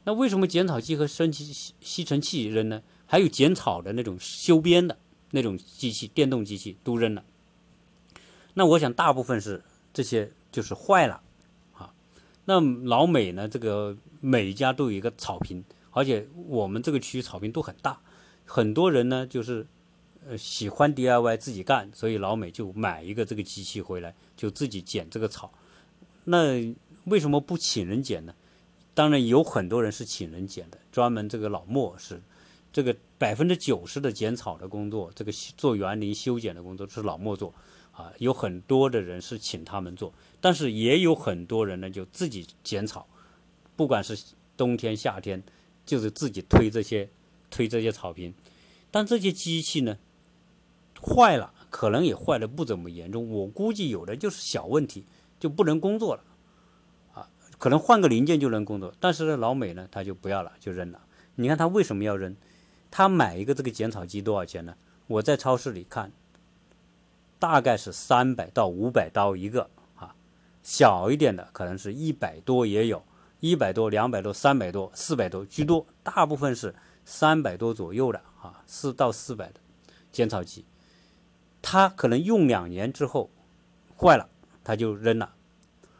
[0.02, 2.82] 那为什么剪草机和升吸吸尘器扔呢？
[3.12, 4.96] 还有剪草的那种修边的
[5.32, 7.22] 那种机器，电动机器都扔了。
[8.54, 11.20] 那我想大部分是这些就是坏了
[11.74, 11.92] 啊。
[12.46, 18.00] 那老美呢，这个每家都有一个草坪，而且我们这个区域草坪都很大，
[18.46, 19.66] 很多人呢就是
[20.26, 25.52] 呃喜欢 DIY 自己干，所以老美就买一个这个机器回来，就自己剪这个草。
[26.24, 28.34] 那为什么不请人剪呢？
[28.94, 32.22] 当然有很多人是请人剪的，专门这个老莫是
[32.72, 37.52] 这个百分之九十的剪草的工作，这个做园林修剪的工作是老莫做
[37.92, 38.10] 啊。
[38.18, 43.06] 有很多的人是请他们做，但是也有很多人呢就自己剪草，
[43.76, 44.18] 不管是
[44.56, 45.42] 冬天夏天，
[45.84, 47.10] 就是自己推这些
[47.50, 48.32] 推这些草坪。
[48.90, 49.98] 但这些机器呢
[51.00, 55.04] 坏了，可能也坏的不怎么严重，我估计有的就是小问题
[55.38, 56.24] 就不能工作了。
[57.12, 61.00] 啊可能换个零件就能工作，但是呢，老美呢他就不要了，就扔了。
[61.34, 62.34] 你看他为什么要扔？
[62.92, 64.76] 他买一个这个剪草机多少钱呢？
[65.06, 66.12] 我在超市里看，
[67.38, 70.14] 大概是三百到五百刀一个啊，
[70.62, 73.02] 小一点的可能是一百多也有，
[73.40, 76.74] 一百多、两百多、三百多、四百多居多，大部分是
[77.06, 79.54] 三百多左右的啊，四到四百的
[80.12, 80.66] 剪草机，
[81.62, 83.30] 他可能用两年之后
[83.96, 84.28] 坏了，
[84.62, 85.32] 他就扔了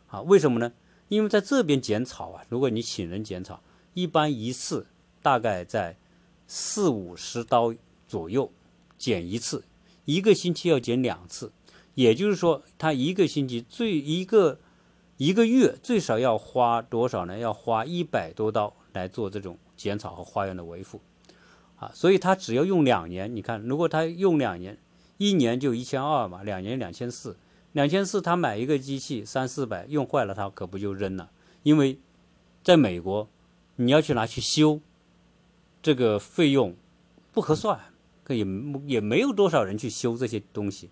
[0.08, 0.20] 啊？
[0.20, 0.70] 为什么呢？
[1.08, 3.62] 因为在这边剪草啊，如果你请人剪草，
[3.94, 4.86] 一般一次
[5.22, 5.96] 大概在
[6.54, 7.74] 四五十刀
[8.06, 8.52] 左右
[8.98, 9.64] 剪一次，
[10.04, 11.50] 一个星期要剪两次，
[11.94, 14.60] 也就是说，他一个星期最一个
[15.16, 17.38] 一个月最少要花多少呢？
[17.38, 21.00] 要花一百多刀来做这种剪草和花园的维护
[21.76, 24.76] 啊，所以他只要用两年，你看，如果他用两年，
[25.16, 27.34] 一年就一千二嘛，两年两千四。
[27.72, 31.30] 两千四，他买一个机器三四百，用坏了他可不就扔了？
[31.62, 31.98] 因为
[32.62, 33.26] 在美国，
[33.76, 34.80] 你要去拿去修，
[35.82, 36.74] 这个费用
[37.32, 37.78] 不合算，
[38.22, 38.46] 可也
[38.86, 40.88] 也没有多少人去修这些东西。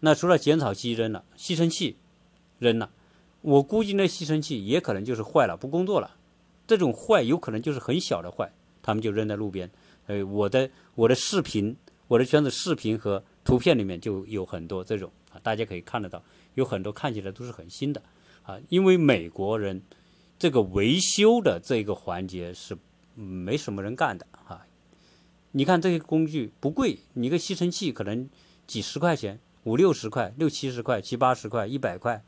[0.00, 1.96] 那除了剪草机扔了，吸尘器
[2.58, 2.90] 扔了，
[3.40, 6.16] 我估计那吸尘器也可能就是坏了，不工作了。
[6.66, 9.70] 这种坏有可能就是很小的坏，他们就扔在路边。
[10.06, 11.74] 呃，我的我的视频，
[12.08, 15.40] 我的圈子视频和图片里面就有很多这种啊。
[15.42, 16.22] 大家可以看得到，
[16.54, 18.02] 有很多看起来都是很新的，
[18.42, 19.80] 啊，因为美国人
[20.38, 22.76] 这个维修的这个环节是
[23.16, 24.64] 没什么人干的啊。
[25.50, 28.28] 你看这些工具不贵，你个吸尘器可能
[28.66, 32.22] 几十块钱，五六十块、六七十块、七八十块、一百块。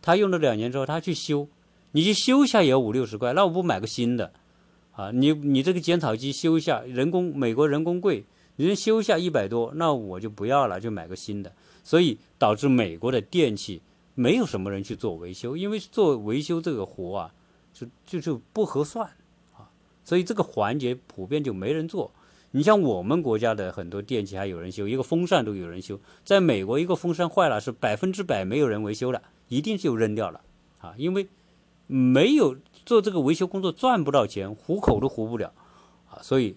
[0.00, 1.46] 他用了两年之后，他去修，
[1.92, 4.32] 你去修一下也要五六十块，那我不买个新的
[4.92, 5.10] 啊？
[5.12, 8.24] 你你这个剪草机修一下，人工美国人工贵，
[8.56, 11.52] 人修一下一百多，那我就不要了，就买个新的。
[11.84, 13.82] 所以导致美国的电器
[14.14, 17.34] 没有什么人去做维修，因为做维修这个活啊，
[17.72, 19.10] 就就就不合算，
[20.04, 22.12] 所以这个环节普遍就没人做。
[22.50, 30.40] 你像我们国家的很多电器还有人修，一个风扇都有人修，在美国一个风扇坏了是百分之百没有人维修的，一定就扔掉了
[30.80, 31.26] 啊，因为
[31.86, 35.52] 没有做这个维修工作赚不到钱，糊口都糊不了
[36.10, 36.54] 啊，所以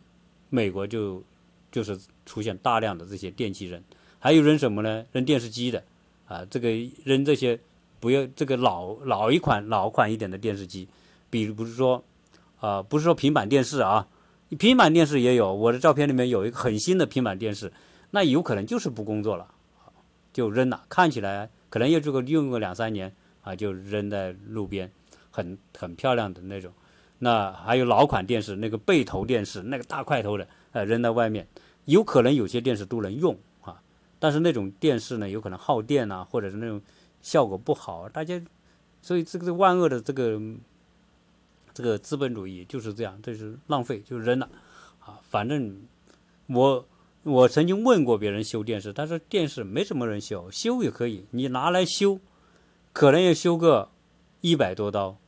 [0.50, 1.24] 美国就
[1.72, 3.82] 就是出现大量的这些电器人。
[4.20, 5.06] 还有扔什么呢？
[5.12, 5.84] 扔电视机的，
[6.26, 6.70] 啊，这个
[7.04, 7.58] 扔这些，
[8.00, 10.88] 不要这个老老一款老款一点的电视机，
[11.30, 12.04] 比如不是说，
[12.66, 14.08] 啊，不是说平板电视啊，
[14.58, 17.72] 平板电视也有，我的照片里面有一个很新的平板电视，
[18.10, 19.48] 那有可能就是不工作了，
[20.34, 24.92] 就扔了，看起来可能也这个用个两三年啊，就扔在路边，
[25.30, 26.72] 很很漂亮的那种。
[27.20, 31.48] 那还有老款电视，那个背投电视，那个大块头的，呃，扔在外面，
[31.86, 33.80] 有可能有些电视都能用啊。
[34.18, 36.82] 但是那种电视呢，有可能耗电啊，或者是那种
[37.22, 38.42] 效果不好，大家，
[39.04, 40.42] 所以这个万恶的这个
[41.76, 44.50] 这个资本主义就是这样，这是浪费，就扔了
[45.00, 45.20] 啊。
[45.30, 45.80] 反正
[46.48, 46.88] 我
[47.22, 52.20] 我曾经问过别人修电视，他说电视没什么人修，修也可以，你拿来修，
[52.92, 53.92] 可能要修个
[54.42, 55.20] 一百多刀，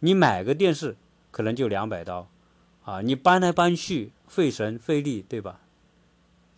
[0.00, 0.96] 你买个电视
[1.30, 2.28] 可能就两百刀，
[2.82, 5.60] 啊，你搬来搬去费神费力，对吧？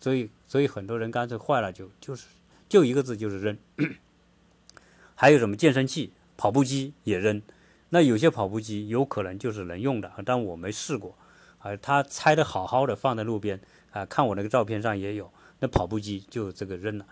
[0.01, 0.29] 所以。
[0.49, 2.25] 所以很多人干脆坏了就就是
[2.69, 3.57] 就一个字就是扔，
[5.13, 7.41] 还有什么健身器、跑步机也扔。
[7.89, 11.17] 那有些跑步机有可能就是能用的，但我没试过。
[11.59, 13.59] 啊，他拆的好好的放在路边
[13.91, 15.31] 啊，看我那个照片上也有。
[15.59, 17.05] 那跑步机就这个扔了，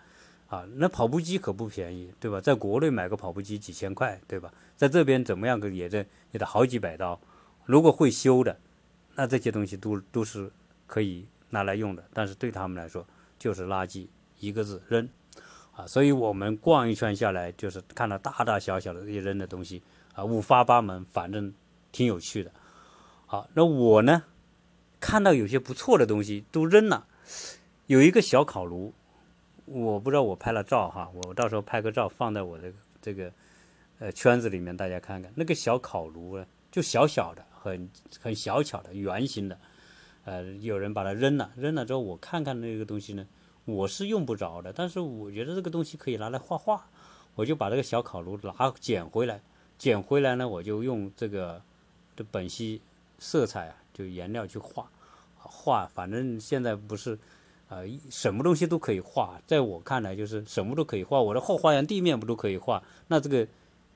[0.48, 2.40] 啊，那跑步机可不便宜，对吧？
[2.40, 4.54] 在国内买个跑步机几千块，对吧？
[4.76, 7.20] 在这边怎么样个也得也得好几百刀。
[7.66, 8.58] 如果会修的，
[9.16, 10.52] 那这些东西都都是
[10.86, 13.06] 可以拿来用的，但是对他们来说。
[13.38, 14.08] 就是垃圾，
[14.40, 15.08] 一个字扔，
[15.74, 19.84] 啊，所以我们逛一圈下来，就是看到大大小小的这些扔的东西，
[20.16, 21.54] 啊，五花八门，反正
[21.92, 22.52] 挺有趣的。
[23.28, 24.24] 好，那我呢，
[25.00, 27.06] 看到有些不错的东西都扔了，
[27.88, 28.94] 有一个小烤炉，
[29.66, 33.32] 我不知道我拍了照哈，我到时候拍个照放在我的这个
[34.00, 35.32] 呃圈子里面，大家看看。
[35.36, 37.90] 那个小烤炉呢，就小小的，很
[38.22, 39.58] 很小巧的圆形的，
[40.24, 43.28] 呃，有人把它扔了，扔了之后我看看那个东西呢，
[43.66, 46.88] 我是用不着的，但是我觉得这个东西可以拿来画画，
[47.34, 49.42] 我就把这个小烤炉拿捡回来，
[49.78, 51.62] 捡回来呢，我就用这个
[52.16, 52.82] 的苯烯
[53.20, 54.90] 色彩啊，就颜料去画，
[55.38, 57.18] 画，反正现在不是，
[57.70, 63.48] 呃，什么东西都可以画，在我看来就是什么都可以画，我的后花园地面不都可以画，那这个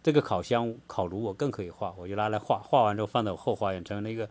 [0.04, 4.30] 这个烤箱烤炉我更可以画，我就拿来画画完之后放在我后花园，成了一个。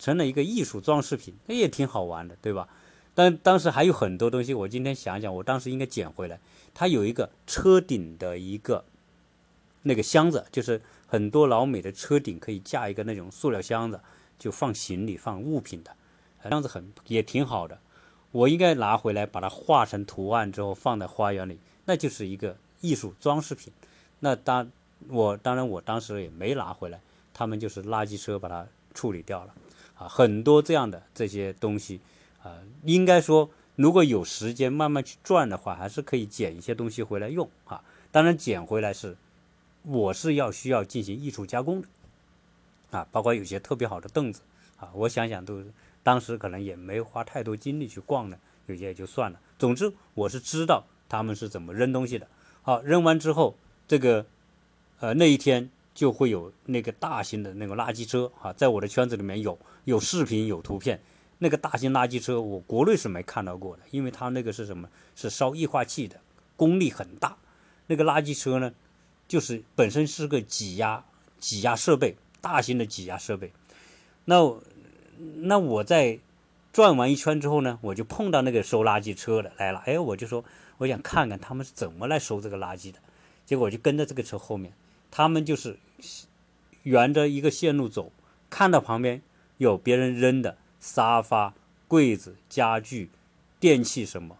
[0.00, 2.68] 成了一个艺术装饰品，那也挺好玩的，对吧？
[3.16, 6.38] 但当时还有很多东西，我今天想想，我当时应该捡回来。
[6.72, 8.84] 它有一个车顶的一个
[9.88, 13.98] 那个箱子，就是很多老美的车顶可以架一个那种塑料箱子，
[14.38, 15.90] 就放行李、放物品的，
[16.42, 17.78] 这样子很也挺好的。
[18.30, 23.72] 我应该拿回来，把它画成图案之后放在花园里，那就是一个艺术装饰品。
[24.20, 24.70] 那当
[25.08, 27.00] 我当然我当时也没拿回来，
[27.32, 29.54] 他们就是垃圾车把它处理掉了。
[29.96, 32.00] 啊，很多这样的这些东西，
[32.42, 37.82] 啊，应该说，如果有时间慢慢去转的话，还是可以捡一些东西回来用啊。
[38.12, 39.16] 当然，捡回来是，
[39.82, 41.88] 我是要需要进行艺术加工的，
[42.90, 44.40] 啊，包括有些特别好的凳子，
[44.76, 45.62] 啊，我想想都，
[46.02, 49.40] 当时可能也没花太多精力去逛的，有些也就算了。
[49.58, 52.26] 总之，我是知道他们是怎么扔东西的。
[52.62, 54.26] 好，扔完之后，这个，
[55.00, 55.70] 呃，那一天。
[55.94, 61.00] 就会有那个大型的那个垃圾车啊，在我的圈子里面有有视频有图片，
[61.38, 64.88] 那个大型垃圾车我国内是没看到过的，因为它那个是什么？
[65.16, 66.20] 是烧液化气的，
[66.54, 67.36] 功率很大。
[67.88, 68.72] 那个垃圾车呢，
[69.28, 71.04] 就是本身是个挤压
[71.38, 73.52] 挤压设备，大型的挤压设备。
[74.24, 74.56] 那
[75.36, 76.18] 那我在
[76.72, 80.44] 转完一圈之后呢，我就碰到那个收垃圾车的来了，哎，我就说
[80.78, 82.98] 我想看看他们是怎么来收这个垃圾的，
[83.44, 84.72] 结果我就跟着这个车后面。
[85.10, 85.78] 他们就是
[86.82, 88.12] 沿着一个线路走，
[88.50, 89.22] 看到旁边
[89.56, 91.54] 有别人扔的沙发、
[91.86, 93.10] 柜子、家具、
[93.58, 94.36] 电器什么，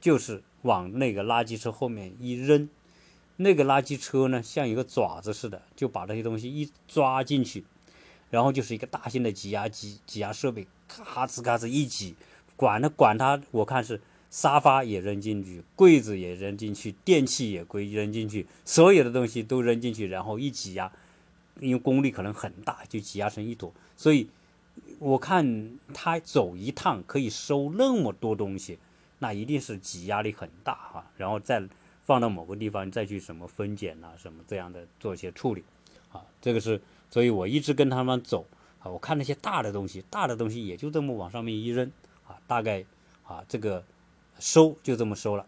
[0.00, 2.68] 就是往那个垃圾车后面一扔。
[3.36, 7.64] 那个垃圾车呢，像一个爪子似的，就把这些东西一抓进去，
[8.30, 12.14] 然后就是一个大型的挤压机、挤压设备，咔哧咔哧一挤，
[12.56, 14.00] 管它管它，我看是。
[14.28, 20.92] 沙发也扔进去，柜子也扔进去，电器也归扔进去，所有的东西都扔进去，然后一挤压，
[21.60, 23.72] 因为功率可能很大，就挤压成一坨。
[23.96, 24.28] 所以
[24.98, 28.78] 我看他走一趟可以收那么多东西，
[29.20, 31.10] 那一定是挤压力很大哈。
[31.16, 31.62] 然后再
[32.06, 35.62] 放到某个地方，再去什么分拣啊，什么这样的做一些处理
[36.10, 36.24] 啊。
[36.40, 38.46] 这个是，所以我一直跟他们走
[38.80, 38.88] 啊。
[38.88, 41.92] 我看那些大的东西，大的东西也就这么往上面一扔
[42.26, 42.82] 啊，大概
[43.26, 43.84] 啊这个。
[44.38, 45.46] 收就这么收了，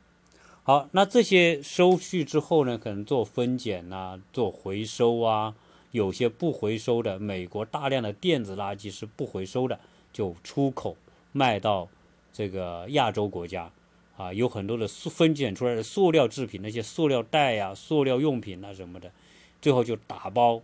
[0.63, 5.55] 好，那这些收去之后呢，可能做分拣呐，做回收啊，
[5.91, 9.79] 有些不回收的，美国大量的电子垃圾是不回收的，
[10.11, 10.97] 就出口
[11.33, 11.87] 卖到
[12.33, 13.71] 这个亚洲国家，
[14.19, 19.11] 啊，有很多的塑分拣出来的塑料制品，那些塑料袋呀、塑料用品啊什么的，
[19.63, 20.61] 最后就打包，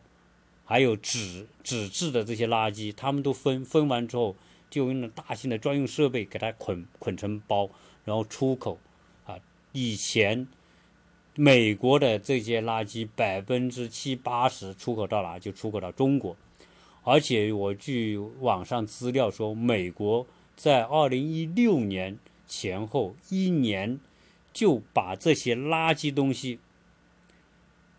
[0.64, 4.34] 还有纸纸质的这些垃圾，他们都分分完之后，
[4.68, 7.70] 就用那大型的专用设备给它捆捆成包。
[8.04, 8.76] 然后出口，
[9.24, 9.38] 啊，
[9.72, 10.46] 以前
[11.36, 16.36] 美国的这些垃圾百分之七八十出口到哪就出口到中国，
[17.02, 22.18] 而且我据网上资料说，美国在二零一六年
[22.56, 23.98] 前后一年
[24.52, 26.60] 就把这些垃圾东西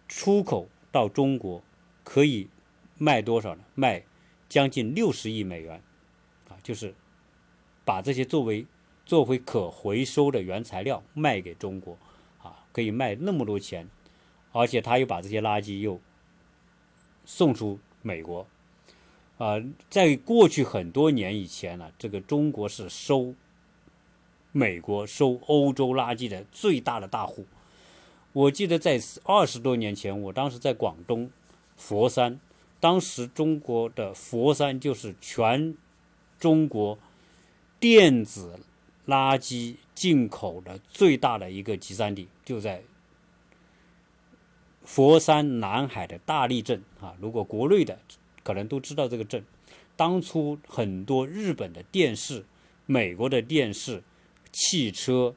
[0.08, 1.62] 出口到中国，
[2.04, 2.48] 可以
[2.98, 3.64] 卖多少呢？
[3.76, 4.04] 卖
[4.48, 5.82] 将近六十亿美元，
[6.48, 6.96] 啊，就是
[7.84, 8.66] 把这些作为。
[9.08, 11.96] 作为可回收的原材料卖给中国，
[12.42, 13.88] 啊，可以卖那么多钱，
[14.52, 16.02] 而且他又把这些垃圾又
[17.24, 18.48] 送出美国，
[19.38, 23.36] 啊，在过去很多年以前呢，这个中国是收
[24.56, 27.46] 美国、收欧洲垃圾的最大的大户。
[28.32, 31.30] 我记得在二十多年前，我当时在广东
[31.76, 32.40] 佛山，
[32.80, 35.76] 当时中国的佛山就是全
[36.40, 36.98] 中国
[37.80, 38.60] 电子。
[39.08, 42.82] 垃圾进口的最大的一个集散地就在
[44.82, 47.14] 佛山南海的大利镇啊！
[47.22, 48.00] 如果国内的
[48.42, 49.46] 可能都知道这个镇，
[49.96, 52.44] 当初很多日本的电视、
[52.88, 54.02] 美国的电视、
[54.58, 55.36] 汽车，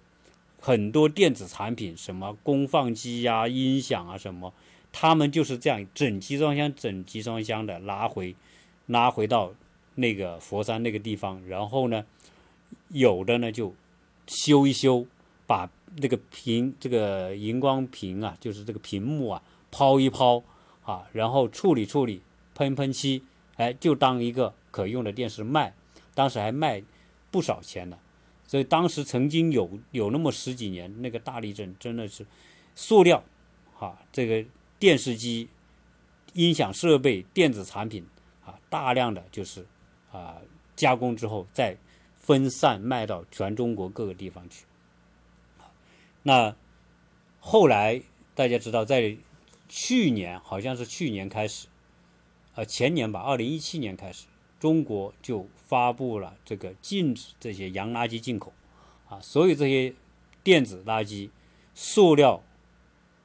[0.61, 4.55] 很多电子产品，什么功放机呀、音响啊什么，
[4.93, 8.37] 他们就是这样整集装箱、整集装箱的拿回，
[8.87, 9.53] 拉回到
[9.97, 12.07] 那个佛山那个地方，然后呢？
[12.91, 13.75] 有的呢就
[14.27, 15.07] 修一修，
[15.47, 20.43] 把那个屏这个荧光屏啊，就是这个屏幕啊抛一抛
[20.85, 22.23] 啊，然后处理处理，
[22.55, 23.25] 喷喷漆，
[23.57, 25.75] 哎，就当一个可用的电视卖。
[26.14, 26.83] 当时还卖
[27.31, 27.99] 不少钱的。
[28.49, 32.26] 所以当时曾经有有那么十几年，那个大地震真的是
[32.74, 33.22] 塑料，
[33.74, 34.42] 哈，这个
[34.78, 35.51] 电视机、
[36.32, 38.07] 音响设备、电子产品
[38.46, 39.66] 啊，大量的就是
[40.11, 40.38] 啊
[40.74, 41.76] 加工之后再
[42.18, 44.64] 分散卖到全中国各个地方去。
[46.22, 46.57] 那
[47.40, 48.01] 后来
[48.34, 49.14] 大家知道，在
[49.68, 51.68] 去年好像是去年开始，
[52.55, 54.24] 呃前年吧，二零一七年开始。
[54.59, 58.53] 中国就发布了这个禁止这些洋垃圾进口，
[59.09, 59.95] 啊，所有这些
[60.43, 61.31] 电子垃圾、
[61.75, 62.43] 塑料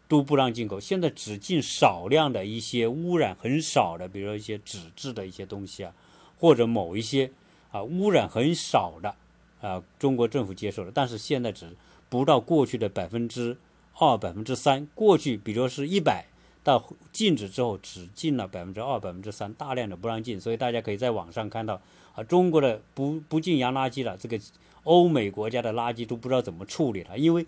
[0.07, 0.79] 都不让进口。
[0.79, 5.93] 现在只进少量的一些污染很少的，比如说一些纸质的一些东西啊，
[6.37, 7.31] 或者某一些
[7.71, 9.15] 啊污染很少的
[9.61, 10.91] 啊，中国政府接受了。
[10.93, 11.75] 但是现在只
[12.09, 13.57] 不到过去的百分之
[13.97, 14.87] 二、百分之三。
[14.93, 16.27] 过去比如说是一百。
[16.63, 21.81] 到禁止之后，只进了百分之二、百分之三，大量的不让进，所以大家可以在网上看到
[22.15, 24.39] 啊，中国的不不进洋垃圾了，这个
[24.83, 27.45] 欧美国家的垃圾都不知道怎么处理了，因为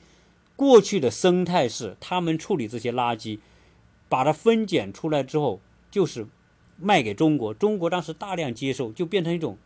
[0.58, 3.40] 过去的生态是他们处理这些垃圾，
[4.10, 6.28] 把它分拣出来之后，就是
[6.78, 9.58] 卖给中国，中国当时大量接受，就变成一种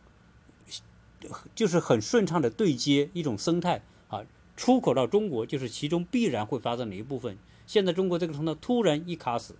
[1.56, 4.22] 就是很顺畅的对接一种生态啊，
[4.56, 7.36] 出口到中国就是其中必然会发生的一部分。
[7.70, 9.54] 现在中国这个通道突然一卡死，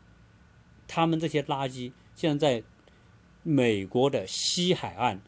[0.88, 2.66] 他们这些垃圾现在在
[3.44, 5.20] 美国的西海岸、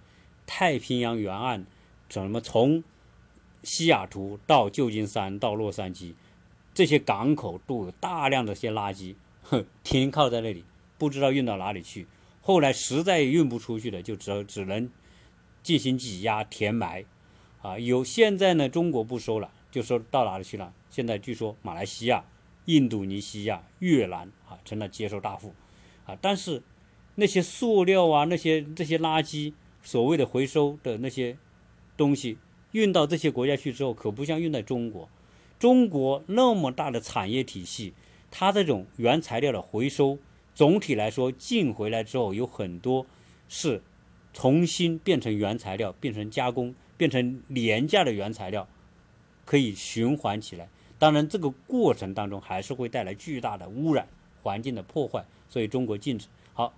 [0.49, 1.65] 太平洋沿岸，
[2.09, 2.83] 怎么从
[3.63, 6.15] 西雅图到旧金山到洛杉矶，
[6.75, 9.15] 这些港口都有大量的些垃圾，
[9.45, 10.65] 哼， 停靠在那里，
[10.99, 12.09] 不知道运到哪里去。
[12.41, 14.91] 后来实在运不出去了，就只只能
[15.63, 17.05] 进行挤压填埋，
[17.63, 20.75] 啊，有现在呢，中国不收了，就说到哪里去了？
[20.91, 22.25] 现在据说马来西亚。
[22.67, 25.53] 印度尼西亚、越南啊，成了接收大户，
[26.07, 26.63] 啊，但是
[27.17, 29.53] 那些塑料啊，那些这些垃圾，
[29.83, 31.37] 所谓的回收的那些
[31.97, 32.39] 东西，
[32.73, 35.09] 运到这些国家去之后，可不像运在中国。
[35.59, 37.95] 中国那么大的产业体系，
[38.31, 40.19] 它这种原材料的回收，
[40.55, 43.07] 总体来说进回来之后，有很多
[43.49, 43.83] 是
[44.33, 48.67] 重新变成原材料，变成加工，变成廉价的原材料，
[49.45, 50.69] 可以循环起来。
[51.03, 54.07] 当然，这个过程当中还是会带来巨大的污染、
[54.41, 56.29] 环境的破坏，所以中国禁止。
[56.55, 56.73] 好，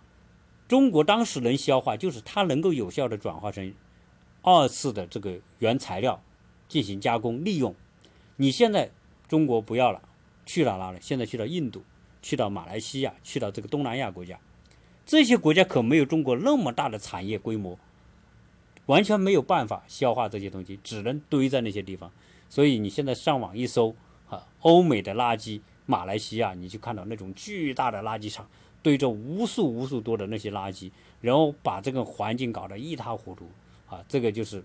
[0.66, 3.74] 中国当时能消化，就是它能够有效的转化成
[4.40, 6.22] 二次的这个原材料
[6.68, 7.74] 进行加工利用。
[8.36, 8.90] 你现在
[9.28, 10.00] 中国不要了，
[10.46, 10.96] 去到哪里？
[11.02, 11.82] 现在去到印度，
[12.22, 14.40] 去到马来西亚，去到这个东南亚国家，
[15.04, 17.78] 这些国家可没有中国那么大的产业规模，
[18.86, 22.10] 完全没有办法消化这些东西，只能堆在那些地方。
[22.48, 23.94] 所以你现在上网一搜。
[24.64, 28.48] 欧美的垃圾，马来西亚，你就看到那种巨大的垃圾场，
[28.82, 30.90] 堆着无数无数多的那些垃圾，
[31.20, 33.46] 然后把这个环境搞得一塌糊涂
[33.86, 34.02] 啊！
[34.08, 34.64] 这个就是，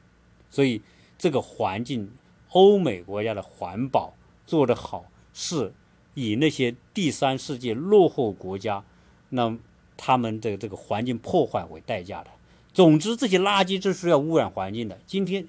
[0.50, 0.82] 所以
[1.18, 2.10] 这个环境，
[2.52, 4.14] 欧美国家的环保
[4.46, 5.74] 做得好，是
[6.14, 8.86] 以那些第三世界落后国家，
[9.28, 9.58] 那
[9.98, 12.30] 他们的这个环境破坏为代价的。
[12.72, 14.98] 总之，这些垃圾就是要污染环境的。
[15.06, 15.46] 今天，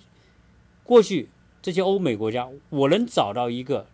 [0.82, 1.28] 过去
[1.62, 3.86] 这些欧美国家，我能找到一个。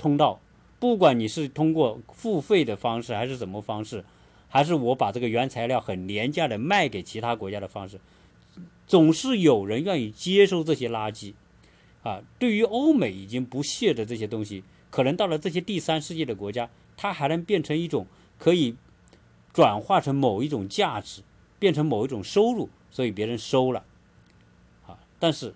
[0.00, 0.40] 通道，
[0.80, 4.02] 不管你是通过付费的方式，还是什么方式，
[4.48, 8.00] 还是我把这个原材料很廉价的卖给其他国家的方式，
[8.86, 11.34] 总是有人愿意接收这些垃圾。
[12.02, 18.06] 啊，对于欧美已经不屑的这些东西，可能到了这些第三世界的国家，它还能变成一种
[18.38, 18.74] 可以
[19.52, 21.20] 转化成某一种价值，
[21.58, 23.84] 变成某一种收入，所以别人收了。
[24.86, 25.54] 啊，但是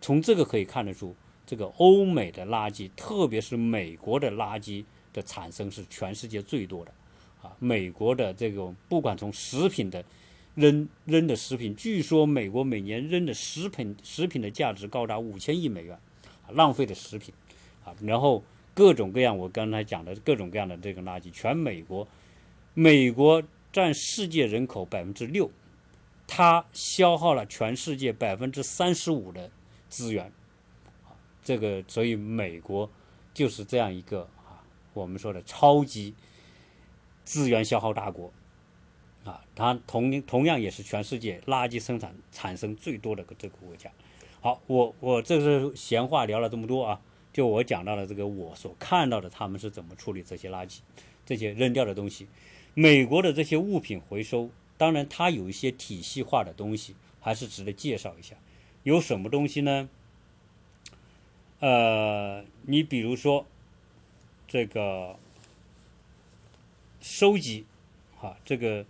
[0.00, 1.16] 从这个可以看得出。
[1.46, 6.92] 这个欧美的垃圾，特别是美国的垃圾的产生是全世界最多的，
[7.40, 10.04] 啊，美国的这种不管从食品的
[10.56, 15.96] 扔扔的食品，据说美国每年扔的食品食品的价值高达五千亿美元，
[16.44, 17.32] 啊，浪费的食品，
[17.84, 18.42] 啊，然后
[18.74, 22.08] 各种各样我刚才讲的各种各样的这个垃圾，全美国，
[22.74, 23.42] 美国
[23.72, 25.48] 占世界人口百分之六，
[26.26, 29.50] 它消耗了全世界百分之三十五的
[29.88, 30.32] 资源。
[31.46, 32.90] 这个，所以美国
[33.32, 34.58] 就是这样一个啊，
[34.94, 36.12] 我们说的超级
[37.24, 38.32] 资源消耗大国
[39.24, 43.88] 啊，它同同样也是全世界垃圾生产产生最多的这个国家。
[44.40, 47.00] 好，我我这是闲话聊了这么多啊，
[47.32, 50.80] 就我讲到了这个我所看到的他们是怎么处理这些垃圾，
[51.24, 52.26] 这些扔掉的东西。
[52.74, 58.34] 美国的这些物品回收，当然它有一些体系化的东西，还是值得介绍一下。
[58.82, 59.88] 有什么东西呢？
[61.60, 63.46] 呃，你比如说
[64.46, 65.16] 这个
[67.00, 67.64] 收集，
[68.18, 68.84] 哈，这个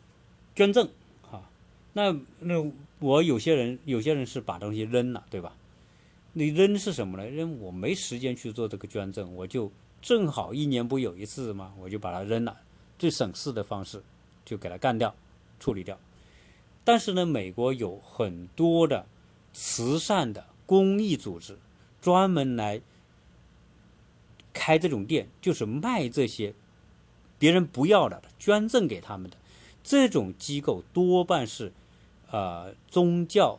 [0.54, 0.88] 捐赠，
[1.22, 1.48] 哈，
[1.92, 5.54] 那那我有些人有些人是把东西扔了，对吧？
[6.32, 7.26] 你扔是什么呢？
[7.26, 9.70] 扔我没时间去做这个捐赠，我就
[10.02, 11.72] 正好一年不有一次嘛？
[11.78, 12.58] 我就把它扔了，
[12.98, 14.02] 最省事的方式
[14.44, 15.14] 就给它干掉、
[15.60, 15.98] 处理掉。
[16.84, 19.06] 但是呢，美国有很多的
[19.52, 21.58] 慈善的公益组织，
[22.00, 22.80] 专门来
[24.52, 26.54] 开这种店，就是卖这些
[27.38, 29.36] 别人不要的、捐赠给他们的
[29.82, 31.72] 这种机构，多半是
[32.30, 33.58] 呃宗教。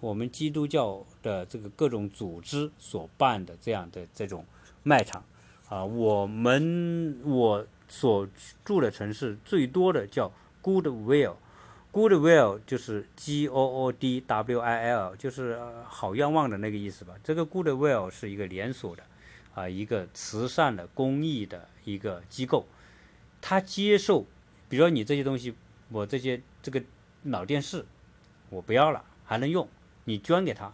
[0.00, 4.46] 我们基督教的这个各种组织所办的这样的这种
[4.82, 5.22] 卖场，
[5.68, 8.26] 啊，我们我所
[8.64, 10.32] 住的城市最多的叫
[10.62, 11.34] Goodwill
[11.92, 17.14] Goodwill 就是 G O O D W I L，就是好愿望的那个意思吧。
[17.24, 19.02] 这个 Goodwill 是一个连锁的，
[19.54, 22.66] 啊，一个慈善的公益的一个机构，
[23.40, 24.24] 它接受，
[24.68, 25.54] 比如说你这些东西，
[25.88, 26.80] 我这些这个
[27.24, 27.84] 老电视
[28.50, 29.68] 我不要了，还能用。
[30.04, 30.72] 你捐给他，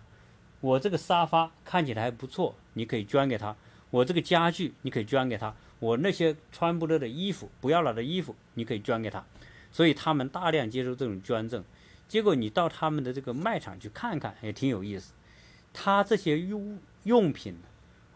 [0.61, 3.55] 我这个沙发看起来还不错，你可以捐给他；
[3.91, 9.25] 我这个家具你可以捐给他；我那些穿不得的衣服、不要了的衣服，你可以捐给他。
[9.71, 11.65] 所以他们大量接受这种捐赠。
[12.09, 15.13] 结果你到他们的这个卖场去看看，也挺有意思。
[15.73, 17.57] 他这些用用品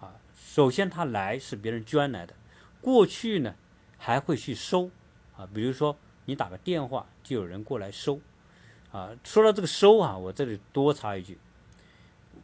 [0.01, 2.35] 啊，首先他来是别人捐来的，
[2.81, 3.55] 过去呢
[3.99, 4.91] 还会去收
[5.37, 8.21] 啊，比如说你打个电话，就有人过来收。
[8.93, 11.39] 啊，说到这个收啊，我这里多插一句，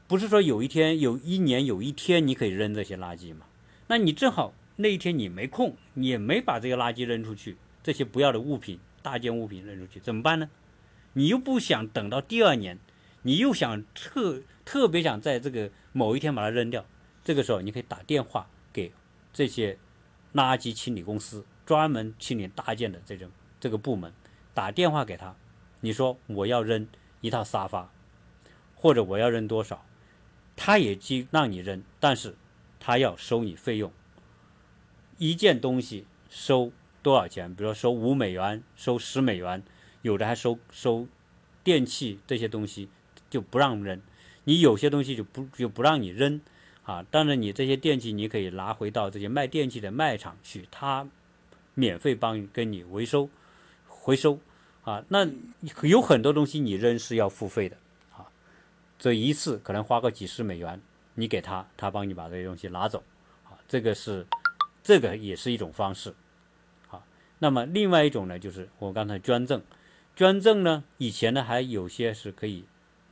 [0.06, 3.46] 不是说有一天、有一年、有一天你可以扔这些垃圾嘛？
[3.88, 10.50] 那你正好那一天你没空，你也没把这个垃圾扔出去，这些不要的物品、大件物品扔出去，怎么办呢？
[11.12, 12.76] 你又不想等到第二年，
[13.22, 16.84] 你又想特特别想在这个某一天把它扔掉，
[17.22, 18.92] 这个时候你可以打电话给
[19.32, 19.78] 这些
[20.34, 23.30] 垃圾清理公司，专门清理大件的这种
[23.60, 24.12] 这个部门，
[24.52, 25.36] 打电话给他。
[25.82, 26.88] 你说我要扔
[27.20, 27.92] 一套沙发，
[28.74, 29.86] 或者我要扔多少，
[30.56, 32.34] 他也就让你扔，但是
[32.80, 33.92] 他要收你费用。
[35.18, 36.72] 一件东西收
[37.06, 37.54] 多少钱？
[37.54, 39.62] 比如说收五美元，收十美元，
[40.02, 41.06] 有的还收收
[41.62, 42.88] 电器这些东西
[43.30, 44.02] 就不让扔。
[44.42, 46.40] 你有些东西就不就不让你扔
[46.82, 47.04] 啊。
[47.08, 51.06] 当然，你这些电器你可以拿回到这些卖电器的卖场去，他
[51.74, 53.30] 免费帮跟你回收
[53.86, 54.40] 回收。
[54.82, 55.28] 啊，那
[55.82, 57.76] 有很多东西你扔是要付费的，
[58.16, 58.26] 啊，
[58.98, 60.80] 这一次可能花个几十美元，
[61.14, 63.00] 你给他，他帮你把这些东西拿走，
[63.44, 64.26] 啊，这个是，
[64.82, 66.12] 这个也是一种方式，
[67.38, 69.62] 那么另外一种呢，就是我刚才捐赠，
[70.14, 72.64] 捐赠呢，以前呢还有些是可以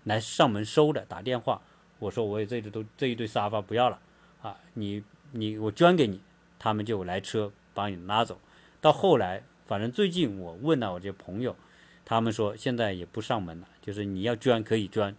[0.05, 1.61] 来上门收的，打电话，
[1.99, 3.99] 我说我也这都这一堆沙发不要了，
[4.43, 5.03] 啊，你
[5.33, 6.21] 你我捐给你，
[6.59, 8.39] 他们就来车帮你拉走，
[8.81, 9.43] 到后来。
[9.67, 11.57] 反正最近我问了我这朋友，
[12.05, 15.17] 他们说现在也不上门了，就是你要捐可以捐，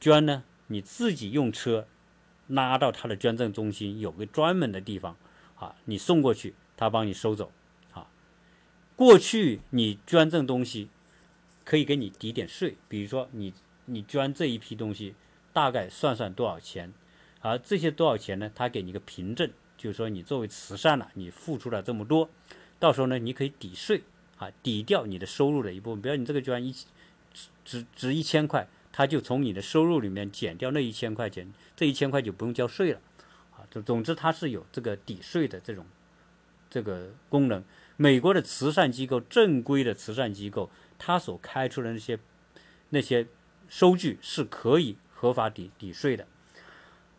[0.00, 1.86] 捐呢你自己用车
[2.46, 5.18] 拉到他的捐赠中心，有个专门的地方
[5.56, 7.52] 啊，你送过去，他帮你收走。
[8.94, 10.88] 过去你捐赠东西
[11.64, 13.52] 可以给你抵点税，比如说你
[13.86, 15.14] 你捐这一批东西
[15.52, 16.92] 大概算算多少钱，
[17.40, 18.50] 而这些多少钱呢？
[18.54, 22.28] 他给你个凭证，就是说你作为慈善了，你付出了这么多。
[22.78, 24.02] 到时候呢，你可以抵税
[24.36, 26.02] 啊，抵掉你的收入的一部分。
[26.02, 26.86] 比如你这个捐一值
[27.64, 33.00] 值值一千块，他就从你的收入里面减掉那一千块钱，这一千块就不用交税了
[33.52, 33.66] 啊。
[33.70, 35.86] 总总之，它是有这个抵税的这种
[36.68, 37.64] 这个功能。
[37.96, 42.18] 美国的慈善机构，正规的慈善机构，它所开出的那些
[42.90, 43.26] 那些
[43.68, 46.26] 收据是可以合法抵抵税的。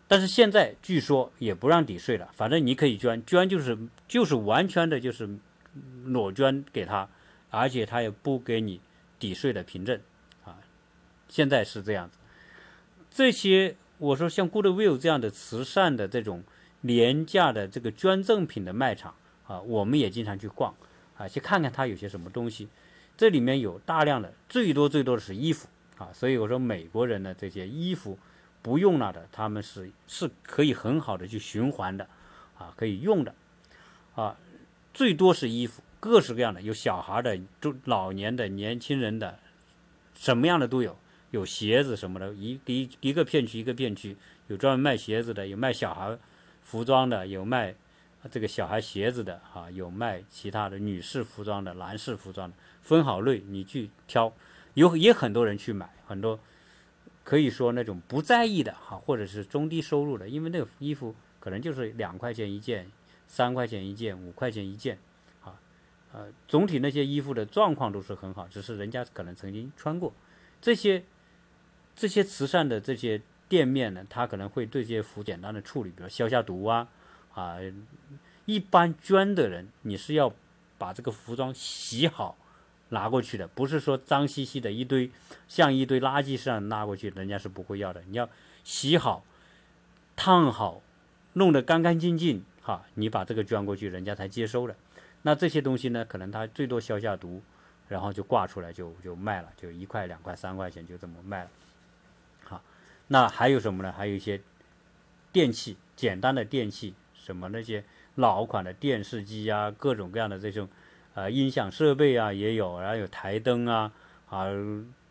[0.07, 5.30] 但是现在据说也不让抵税了，反正你可以捐，捐就是就是完全的就是。
[6.05, 7.09] 裸捐给他，
[7.49, 8.80] 而且他也不给你
[9.17, 9.99] 抵税的凭证，
[10.45, 10.59] 啊，
[11.28, 12.19] 现在是这样子。
[13.09, 16.43] 这些我说像 Goodwill 这样的慈善的这种
[16.82, 19.15] 廉价的这个捐赠品的卖场
[19.48, 20.74] 啊，我们也经常去逛
[21.18, 22.68] 啊，去看看它有些什么东西。
[23.16, 25.68] 这里面有大量的，最多最多的是衣服
[25.98, 28.18] 啊，所以我说美国人的这些衣服
[28.62, 32.08] 不用了的，他们是是可以很好的去循环的，
[32.58, 33.34] 啊，可以用的，
[34.16, 34.38] 啊。
[34.94, 39.39] 最多是衣服，各式各样的，有小孩的、中老年的、年轻人的，
[40.14, 40.96] 什么样的都有。
[41.32, 44.16] 有鞋子什么的，一一一个片区一个片区，
[44.50, 46.16] 有专门卖鞋子的，有卖小孩
[46.62, 47.74] 服装的，有卖
[48.30, 54.34] 这个小孩鞋子的，哈，有卖其他的女士服装的、男士服装的，分好类，你去挑。
[54.74, 56.39] 有也很多人去买，很多
[57.24, 62.91] 可以说那种不在意的哈，或者是中低收入的，因为那个衣服可能就是两块钱一件。
[63.26, 64.99] 三块钱一件，五块钱一件，
[65.43, 65.57] 啊，
[66.11, 70.13] 呃，总体那些衣服的状况都是很好，只是人家可能曾经穿过，
[70.61, 71.03] 这些
[71.95, 73.19] 这些慈善的这些
[73.49, 76.88] 店面呢，他可能会对这些服简单的处理，比如消下毒啊
[77.34, 77.58] 啊。
[78.46, 80.34] 一般捐的人，你是要
[80.78, 82.38] 把这个服装洗好
[82.90, 85.10] 拿过去的，不是说脏兮兮的一堆
[85.48, 88.04] 像一堆垃圾似的拉过去，人家是不会要的。
[88.10, 88.28] 你要
[88.66, 89.24] 洗好、
[90.18, 90.82] 烫好，
[91.34, 94.76] 弄得干干净净，哈，你把这个捐过去，人家才接收的。
[95.22, 97.42] 那这些东西呢，可能他最多消下毒，
[97.88, 101.50] 然后就挂出来就就卖了，就一块、两块、三块钱就这么卖了。
[102.44, 102.62] 好，
[103.08, 103.94] 那还有什么呢？
[103.94, 104.42] 还有一些
[105.32, 107.84] 电器，简单的电器，什么那些。
[108.17, 110.69] 老款的电视机啊，各种各样的这种，
[111.15, 113.91] 呃，音响设备啊也有，然后有台灯啊，
[114.30, 114.45] 啊，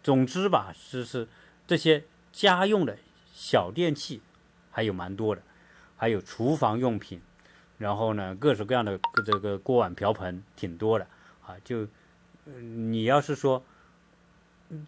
[0.04, 1.26] 总之吧，是是
[1.66, 2.96] 这些家用的
[3.32, 4.20] 小电器
[4.70, 5.42] 还有蛮多的，
[5.96, 7.20] 还有厨房用品，
[7.78, 8.96] 然后呢，各式各样的
[9.26, 11.04] 这个锅碗瓢盆挺多的
[11.44, 11.56] 啊。
[11.64, 11.88] 就
[12.60, 13.64] 你要是说，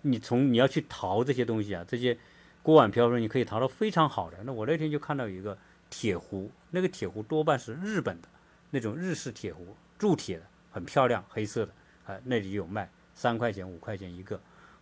[0.03, 2.17] 你从你要去淘这些东西啊，这些
[2.63, 4.39] 锅碗瓢盆你可以淘到非常好的。
[4.45, 5.59] 那我那天就看到一个。
[5.97, 8.27] 铁壶，那个铁壶多半是日本的，
[8.71, 10.43] 那种日式铁壶，铸铁的，
[10.73, 11.73] 很漂亮，黑色的，
[12.05, 14.35] 啊，那里有卖，三块钱、五块钱一个，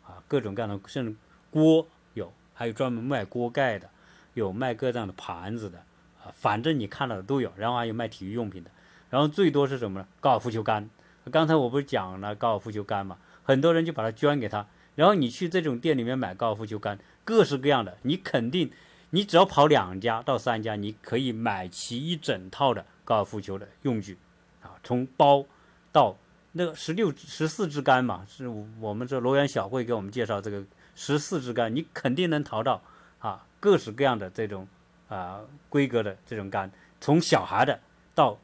[0.06, 1.14] 啊，各种各样的，甚至
[1.50, 3.90] 锅有，还有专门卖锅盖的，
[4.32, 5.84] 有卖各样的盘子的，
[6.24, 8.70] 啊，反正你看到的都有，然后还有卖体育用品的，
[9.10, 10.08] 然后最多是什么呢？
[10.18, 10.88] 高尔夫球杆，
[11.30, 18.72] 刚才我不是讲了高尔夫球杆嘛，很多人就把它捐给他，然后你去这种店里面买高尔夫球杆，各式各样的，你肯定。
[19.14, 24.16] 你只要跑两家到三家，你可以买齐一整套的高尔夫球的用具，
[24.62, 25.44] 啊，从包
[25.92, 26.16] 到
[26.52, 28.48] 那个十六、十四支杆嘛，是
[28.80, 32.80] 我们这罗源小会给我们介绍这个十四支杆，你肯定能淘到
[33.18, 34.66] 啊，各式各样的这种
[35.08, 37.78] 啊规格的这种杆，从小孩的
[38.14, 38.38] 到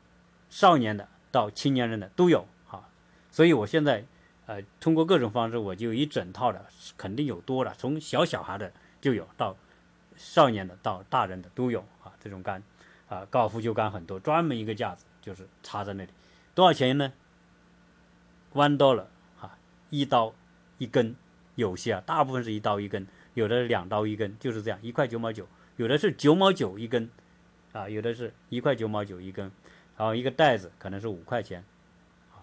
[0.50, 2.86] 少年的到青年人的都有啊，
[3.30, 4.04] 所以我现在
[4.44, 6.66] 呃通过各种方式，我就一整套的
[6.98, 9.56] 肯定有多了，从小小孩的就有到。
[10.18, 12.62] 少年的到大人的都有啊，这种杆，
[13.08, 16.10] 啊，高尔夫球杆很多，专门一个架子就是插在那里，
[16.54, 17.12] 多少钱呢？
[18.54, 19.08] 弯刀了
[19.40, 19.56] 啊，
[19.90, 20.34] 一刀
[20.78, 21.14] 一根，
[21.54, 25.46] 有些啊，大部分是一刀一根，有的两刀一根，就是这样，一块九毛九，
[25.76, 27.08] 有的是九毛九一根，
[27.72, 29.52] 啊，有的是一块九毛九一根，
[29.96, 31.64] 然后一个袋子可能是五块钱，
[32.32, 32.42] 啊，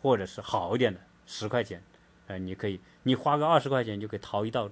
[0.00, 1.82] 或者是好一点的十块钱，
[2.28, 4.70] 呃，你可以，你花个二十块钱就可以淘一道。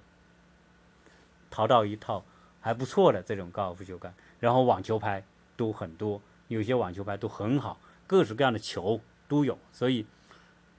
[1.53, 2.25] 淘到一套
[2.63, 5.23] 还不错的这种高尔夫球杆，然后网球拍
[5.55, 8.99] 都很多，有些网球拍都很好，各式各样的球
[9.29, 10.07] 都有，所以，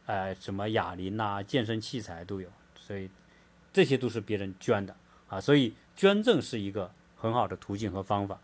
[0.07, 3.09] 呃，什么哑铃呐、健身器材都有，所以
[3.71, 4.95] 这些都是别人捐的
[5.29, 8.39] 啊，所以捐赠是一个很好的途径和方法。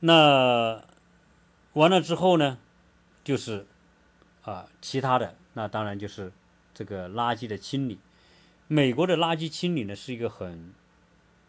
[0.00, 0.82] 那
[1.74, 2.58] 完了之后呢，
[3.22, 3.66] 就是
[4.42, 6.32] 啊，其他的那当然就是
[6.74, 8.00] 这个垃圾的清理。
[8.66, 10.72] 美国的垃圾清理呢，是一个很，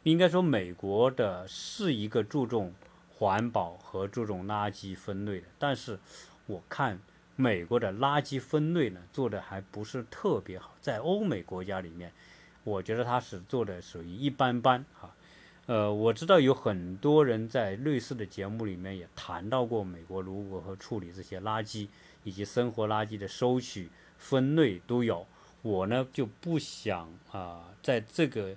[0.04, 2.74] 应该说美国的是一个注重
[3.10, 5.98] 环保和注重垃圾分类的，但是
[6.46, 7.00] 我看
[7.38, 12.12] 美国的垃圾分类呢做的还不是特别好，在欧美国家里面，
[12.66, 15.10] 我觉得它是做的属于一般般哈。
[15.68, 21.88] 呃，我知道有很多人在类似的节目里面也谈到过美国如何处理这些垃圾，
[22.26, 25.26] 以及生活垃圾的收取、分类都有。
[25.66, 28.56] 我呢就不想啊，在这个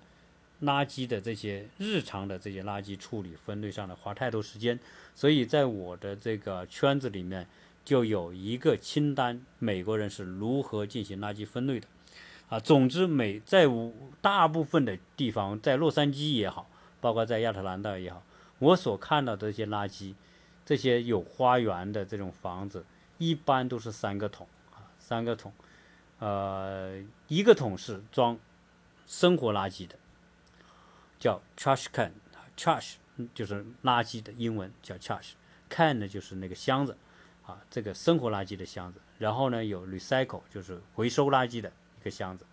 [0.61, 4.79] 垃圾的这些日常的这些垃圾处理分类上呢花太多时间，
[5.15, 7.47] 所以在我的这个圈子里面
[7.83, 11.87] 就有一个清单，美国人是如何进行垃圾分类的
[12.51, 12.61] 啊。
[12.61, 13.65] 总之，美在
[14.21, 16.69] 大部分的地方，在洛杉矶也好，
[17.01, 18.23] 包括在亚特兰大也好，
[18.59, 20.13] 我所看到的这些垃圾，
[20.67, 22.85] 这些有花园的这种房子，
[23.17, 25.51] 一般都是三个桶啊，三个桶。
[26.19, 28.39] 呃，一个桶是装
[29.07, 29.97] 生活垃圾的，
[31.19, 32.95] 叫 trash can，trash
[33.35, 36.97] 就是垃圾的英文叫 trash，can 呢就是那个箱子，
[37.47, 39.01] 啊，这个生活垃圾的箱子。
[39.19, 42.45] 然后呢有 recycle 就是回收垃圾的一个箱子，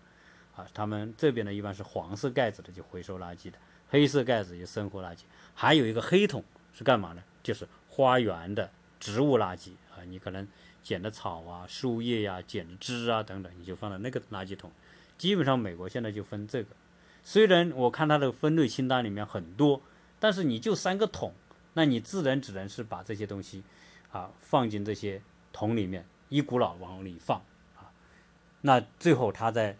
[0.55, 3.57] 啊，他们这边呢一般是黄色盖子的就回收垃圾的，
[3.89, 5.19] 黑色盖子就生活垃圾。
[5.53, 6.43] 还有一个黑桶
[6.73, 7.23] 是干嘛呢？
[7.41, 10.47] 就是花园的植物垃圾啊，你可能。
[10.85, 14.71] 捡的草啊、树叶呀、剪枝啊等等，你就放到那个垃圾桶。
[15.17, 16.69] 基本上美国现在就分这个。
[17.23, 19.81] 虽然我看它的分类清单里面很多，
[20.19, 21.33] 但是你就三个桶，
[21.73, 23.63] 那你自然只能是把这些东西
[24.11, 25.19] 啊放进这些
[25.51, 27.41] 桶里面，一股脑往里放
[27.75, 27.89] 啊。
[28.61, 29.75] 那最后他再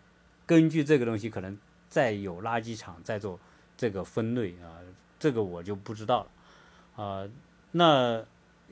[0.47, 1.55] 根据这个东西，可能
[1.87, 3.39] 再有垃圾场再做
[3.77, 4.81] 这个分类啊，
[5.19, 7.29] 这个我就不知道了啊。
[7.73, 8.25] 那。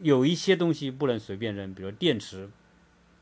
[0.04, 2.50] 有一些东西不能随便扔，比如电池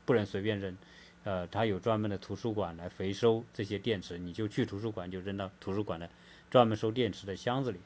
[0.04, 0.76] 不能随便扔，
[1.22, 6.10] 呃，它有专门的图书馆来回收这些电池，你就去图书馆就扔到图书馆的
[6.50, 7.78] 专门收电池的箱子里，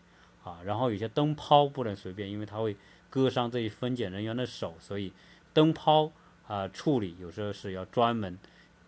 [0.42, 2.74] 啊，然后有些灯泡不能随便，因为它会
[3.11, 5.12] 割伤这些分拣人员的手，所以
[5.53, 6.11] 灯泡
[6.47, 8.38] 啊处理有时候是要专门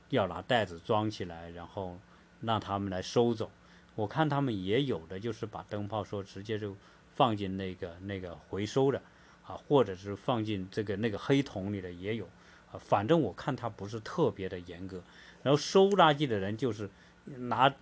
[0.08, 1.98] 要拿袋子装起来，然后
[2.40, 3.50] 让他们来收走。
[3.94, 6.74] 我看他们也有的就是把灯泡说直接就
[7.14, 9.02] 放进那个那个回收的，
[9.48, 12.28] 啊，或者是放进这个那个黑桶里的也有。
[12.70, 15.02] 啊，反正我看他不是特别的严格，
[15.42, 16.90] 然后收垃圾的人就是
[17.24, 17.74] 拿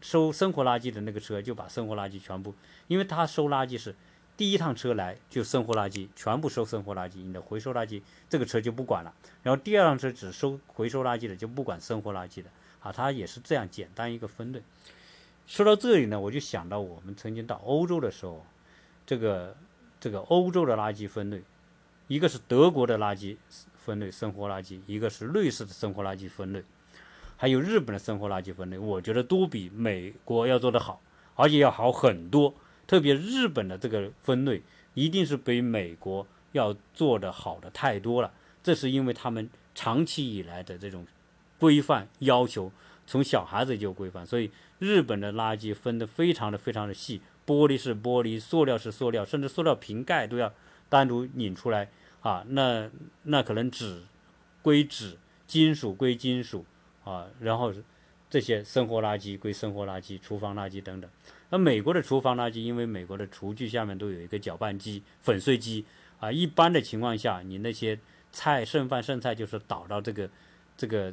[0.00, 2.54] 收生活垃圾的那个车，就把生活垃圾全部，
[2.88, 3.94] 因为他收垃圾是
[4.38, 9.12] 第一趟车来就生活垃圾全部收生活垃圾，你的回收垃圾这个车就不管了，
[9.42, 12.48] 然后第二辆车只收回收垃圾的就不管生活垃圾的，
[12.80, 14.62] 啊，他也是这样简单一个分类。
[15.46, 18.46] 说到这里呢，我就想到我们曾经到欧洲的时候，
[19.04, 19.54] 这个
[20.00, 21.42] 这个欧洲的垃圾分类，
[22.08, 23.36] 一个是德国的垃圾。
[23.82, 26.62] 分类生活垃圾，一个是瑞士的生活垃圾分类，
[27.38, 31.00] 还有日本的生活垃圾分类，我觉得都比美国要做得好，
[31.34, 32.54] 而且要好很多。
[32.86, 38.30] 特别日本的这个分类，一定是比美国要做的好的太多了。
[38.62, 41.06] 这是因为他们长期以来的这种
[41.58, 42.70] 规范要求，
[43.06, 50.52] 从小孩子就规范，所以日本的垃圾分得非常的非常的细，玻璃是玻璃，塑料是塑料，甚至塑料瓶盖都要
[50.88, 51.90] 单独拧出来。
[52.20, 52.88] 啊，那
[53.22, 54.02] 那可能纸
[54.62, 56.64] 归纸，金属归金属
[57.02, 57.72] 啊，然后
[58.28, 61.10] 这些生活垃圾归生活垃圾，厨房垃圾等等。
[61.48, 65.84] 那美国的厨房垃圾，因为美国的厨具下面都有一个搅拌机、粉碎机
[66.20, 67.98] 啊，一般的情况下，你那些
[68.30, 70.30] 菜剩饭剩菜就是倒到这个
[70.76, 71.12] 这个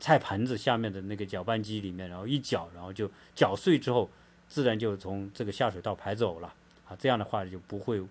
[0.00, 4.10] 菜盆子下面的那个搅拌机里面，然后一搅，然后就搅碎之后，
[4.50, 6.52] 自然就从这个下水道排走了
[6.86, 8.02] 啊，这样的话就不会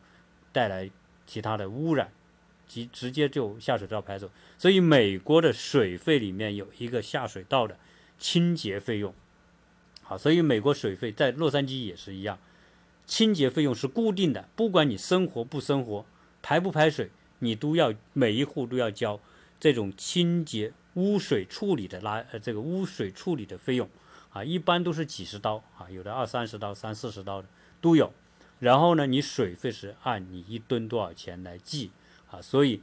[0.52, 0.90] 带来
[1.28, 2.12] 其他的污染。
[2.68, 7.76] 即直接就下水道排走，所以美国的水费里面有一个下水道的
[8.20, 9.12] 清洁费用，
[10.04, 12.38] 好，所以美国水费在洛杉矶也是一样，
[13.08, 16.06] 清洁费用是固定的，不管你生活不生活，
[16.44, 17.10] 排不排水，
[17.40, 19.20] 你都要每一户都要交
[19.60, 23.90] 这种清洁污水处理的拉呃这个污水处理的费用，
[24.32, 27.48] 啊，一般都是几十刀啊，有的二三十刀、三四十刀的
[27.82, 28.12] 都有，
[28.60, 31.92] 然后呢，你水费是按你一吨多少钱来计。
[32.32, 32.80] 啊，所以，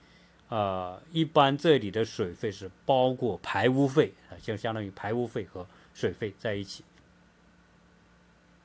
[0.48, 6.82] 呃，一般这里的水费是包括排污费啊，就相当于排污费和水费在一起。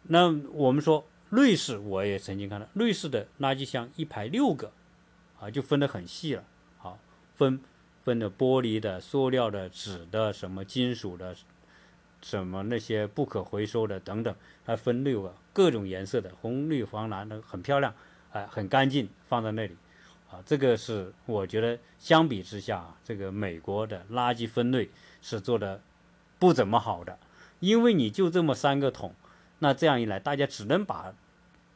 [0.02, 4.72] 那我们说瑞士，我也曾经看到瑞士的垃圾箱一排六个，
[5.40, 6.44] 啊，就分得很细了，
[6.80, 6.98] 好，
[7.36, 7.62] 分
[8.04, 11.36] 分的玻璃的、塑料的、纸的、什么金属的、
[12.22, 17.94] 什么那些不可回收的等等，它分六个，各种颜色的，红绿黄蓝的，很漂亮，
[18.32, 19.76] 哎，很干净，放在那里。
[20.30, 24.90] 啊，这个是我觉得相比之下，这个美国的垃圾分类
[25.22, 25.82] 是做的
[26.40, 27.20] 不怎么好的，
[27.60, 29.14] 因为你就这么三个桶，
[29.60, 31.14] 那这样一来，大家只能把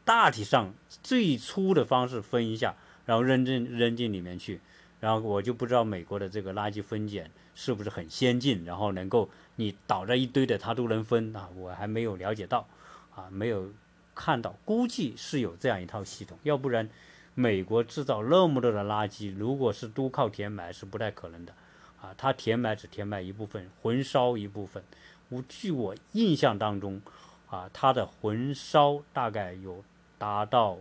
[0.05, 0.73] 大体上
[1.03, 2.75] 最初的方式分一下，
[3.05, 4.61] 然后扔进扔进里面去，
[5.05, 12.67] 然后我就不知道美国的这个垃圾分拣是不是很先进，然后能够你倒在一堆的它都能分啊，我还没有了解到，
[13.13, 13.69] 啊，没有
[14.15, 16.89] 看到，估计是有这样一套系统，要不然。
[17.37, 21.53] 美国制造那么多的垃圾，如果是都靠填埋是不太可能的，
[22.01, 24.81] 啊，它填埋只填埋一部分，焚烧一部分。
[25.27, 27.01] 我据我印象当中，
[27.49, 29.83] 啊，它的焚烧大概有
[30.17, 30.77] 达到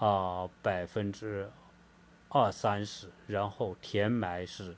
[0.00, 1.48] 啊百分之
[2.36, 4.76] 二三十，然后填埋是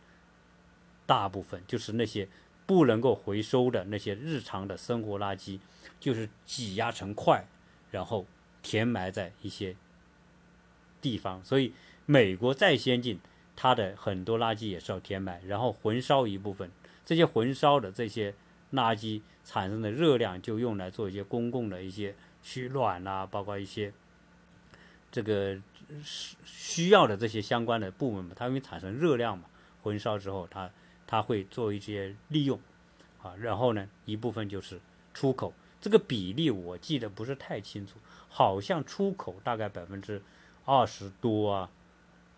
[1.06, 2.28] 大部分，就是那些
[2.66, 5.58] 不能够回收的那些日常的生活垃圾，
[5.98, 7.46] 就是挤压成块，
[7.90, 8.26] 然后
[8.62, 9.76] 填埋在一些。
[11.00, 11.72] 地方，所以
[12.06, 13.20] 美国再先进，
[13.54, 16.72] 它的很多垃圾也是要填埋，然后焚烧一部分。
[17.04, 18.34] 这些焚烧的这些
[18.72, 23.92] 垃圾产生的热量，就用来做一些公共的一些取暖啊，包括一些
[25.12, 25.56] 这个
[26.02, 28.32] 需需要的这些相关的部门嘛。
[28.36, 29.44] 它因为产生热量嘛，
[29.82, 30.70] 焚烧之后，它
[31.06, 32.60] 它会做一些利用
[33.22, 33.34] 啊。
[33.36, 34.80] 然后呢，一部分就是
[35.12, 40.22] 出口，这个比例我记得不是太清楚，好像出口大概百分之。
[40.70, 41.70] 二十多啊，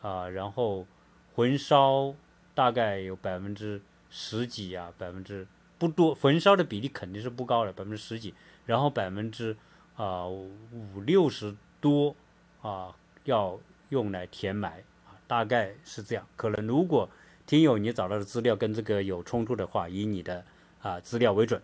[0.03, 0.87] 啊，然后
[1.35, 2.15] 焚烧
[2.55, 5.49] 大概有百分之十几啊，百分之
[5.79, 8.33] 不多，焚烧的比例肯定是不高的，百分之十几，
[8.67, 9.57] 然后百分之
[9.97, 12.15] 啊五六十多
[12.63, 12.95] 啊
[13.25, 13.59] 要
[13.89, 16.27] 用来填埋啊，大概是这样。
[16.37, 17.09] 可能如果
[17.47, 20.45] 听友你找到的资料跟这个有冲突的话，以你的
[20.83, 21.61] 啊资料为准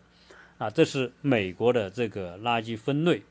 [0.58, 0.68] 啊。
[0.70, 3.22] 这是美国的这个垃圾分类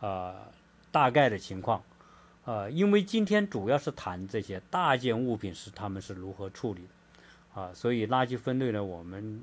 [0.00, 0.48] 啊
[0.90, 1.82] 大概的情况。
[2.44, 9.42] 啊，因为今天主要是谈这些大件物品是他们是如何处理的，啊，所以垃圾分类呢，我们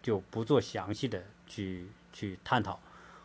[0.00, 2.80] 就不做详细的去去探讨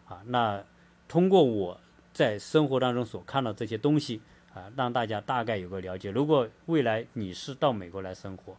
[0.10, 0.22] 啊。
[0.26, 0.62] 那
[1.08, 1.80] 通过我
[2.18, 4.20] 在生活当中所看到这些东西
[4.52, 6.10] 啊，让大家大概有个了解。
[6.10, 8.58] 如果未来你是到美国来生活，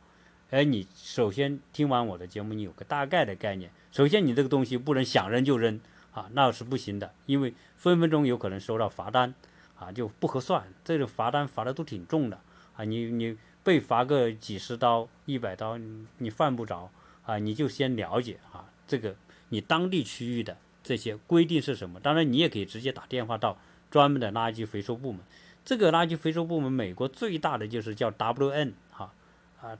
[0.50, 3.68] 哎，你首先听完我的节目，你有个大概的概念。
[3.90, 5.80] 首先，你这个东西不能想扔就扔
[6.12, 9.34] 啊，那是不行的，因为分分钟有可能收到罚单。
[9.76, 12.38] 啊，就不合算，这种罚单罚的都挺重的
[12.76, 12.84] 啊！
[12.84, 15.76] 你你被罚个几十刀、一百刀，
[16.18, 16.88] 你犯不着
[17.24, 17.38] 啊！
[17.38, 19.16] 你就先了解啊，这个
[19.48, 20.56] 你当地区域的
[20.88, 22.00] 这些规定是什么？
[22.00, 23.58] 当然，你也可以直接打电话到
[23.90, 25.20] 专门的垃圾回收部门。
[25.62, 29.12] 这个垃圾回收部门，美国最大的就是叫 WN 哈
[29.60, 29.78] 啊，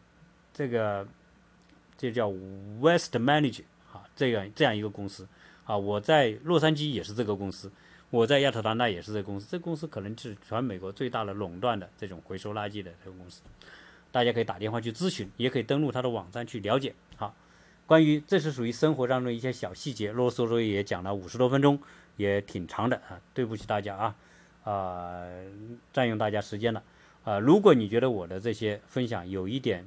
[0.52, 1.08] 这个
[1.96, 5.26] 这叫 West Manage 啊，这样这样一个公司
[5.64, 7.72] 啊，我在洛杉矶也是这个公司。
[8.10, 13.40] 我在亚特兰大也是这个公司，这公司可能是全美国最大的垄断的这种回收垃圾的这个公司，
[14.12, 16.94] 大家可以打电话去咨询，也可以登录他的网站去了解。
[17.88, 21.80] 关于这是属于生活当中一些小细节，啰啰嗦嗦也讲了五十多分钟，
[22.16, 24.14] 也挺长的啊，对不起大家啊，
[24.62, 25.26] 啊，
[25.92, 26.82] 占用大家时间了
[27.24, 27.38] 啊。
[27.40, 29.84] 如果你觉得我的这些分享有一点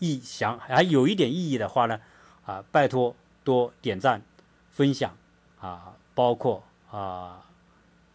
[0.00, 2.00] 意想还有一点意义的话呢，
[2.44, 3.14] 啊，拜托
[3.44, 4.22] 多点赞、
[4.70, 5.16] 分享
[5.60, 6.64] 啊，包括。
[6.90, 7.44] 啊，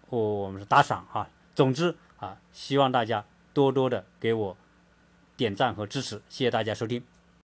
[0.09, 4.57] 我我们是打赏哈，总之啊，希望大家多多的给我
[5.37, 7.12] 点赞和支持，谢谢大家收听。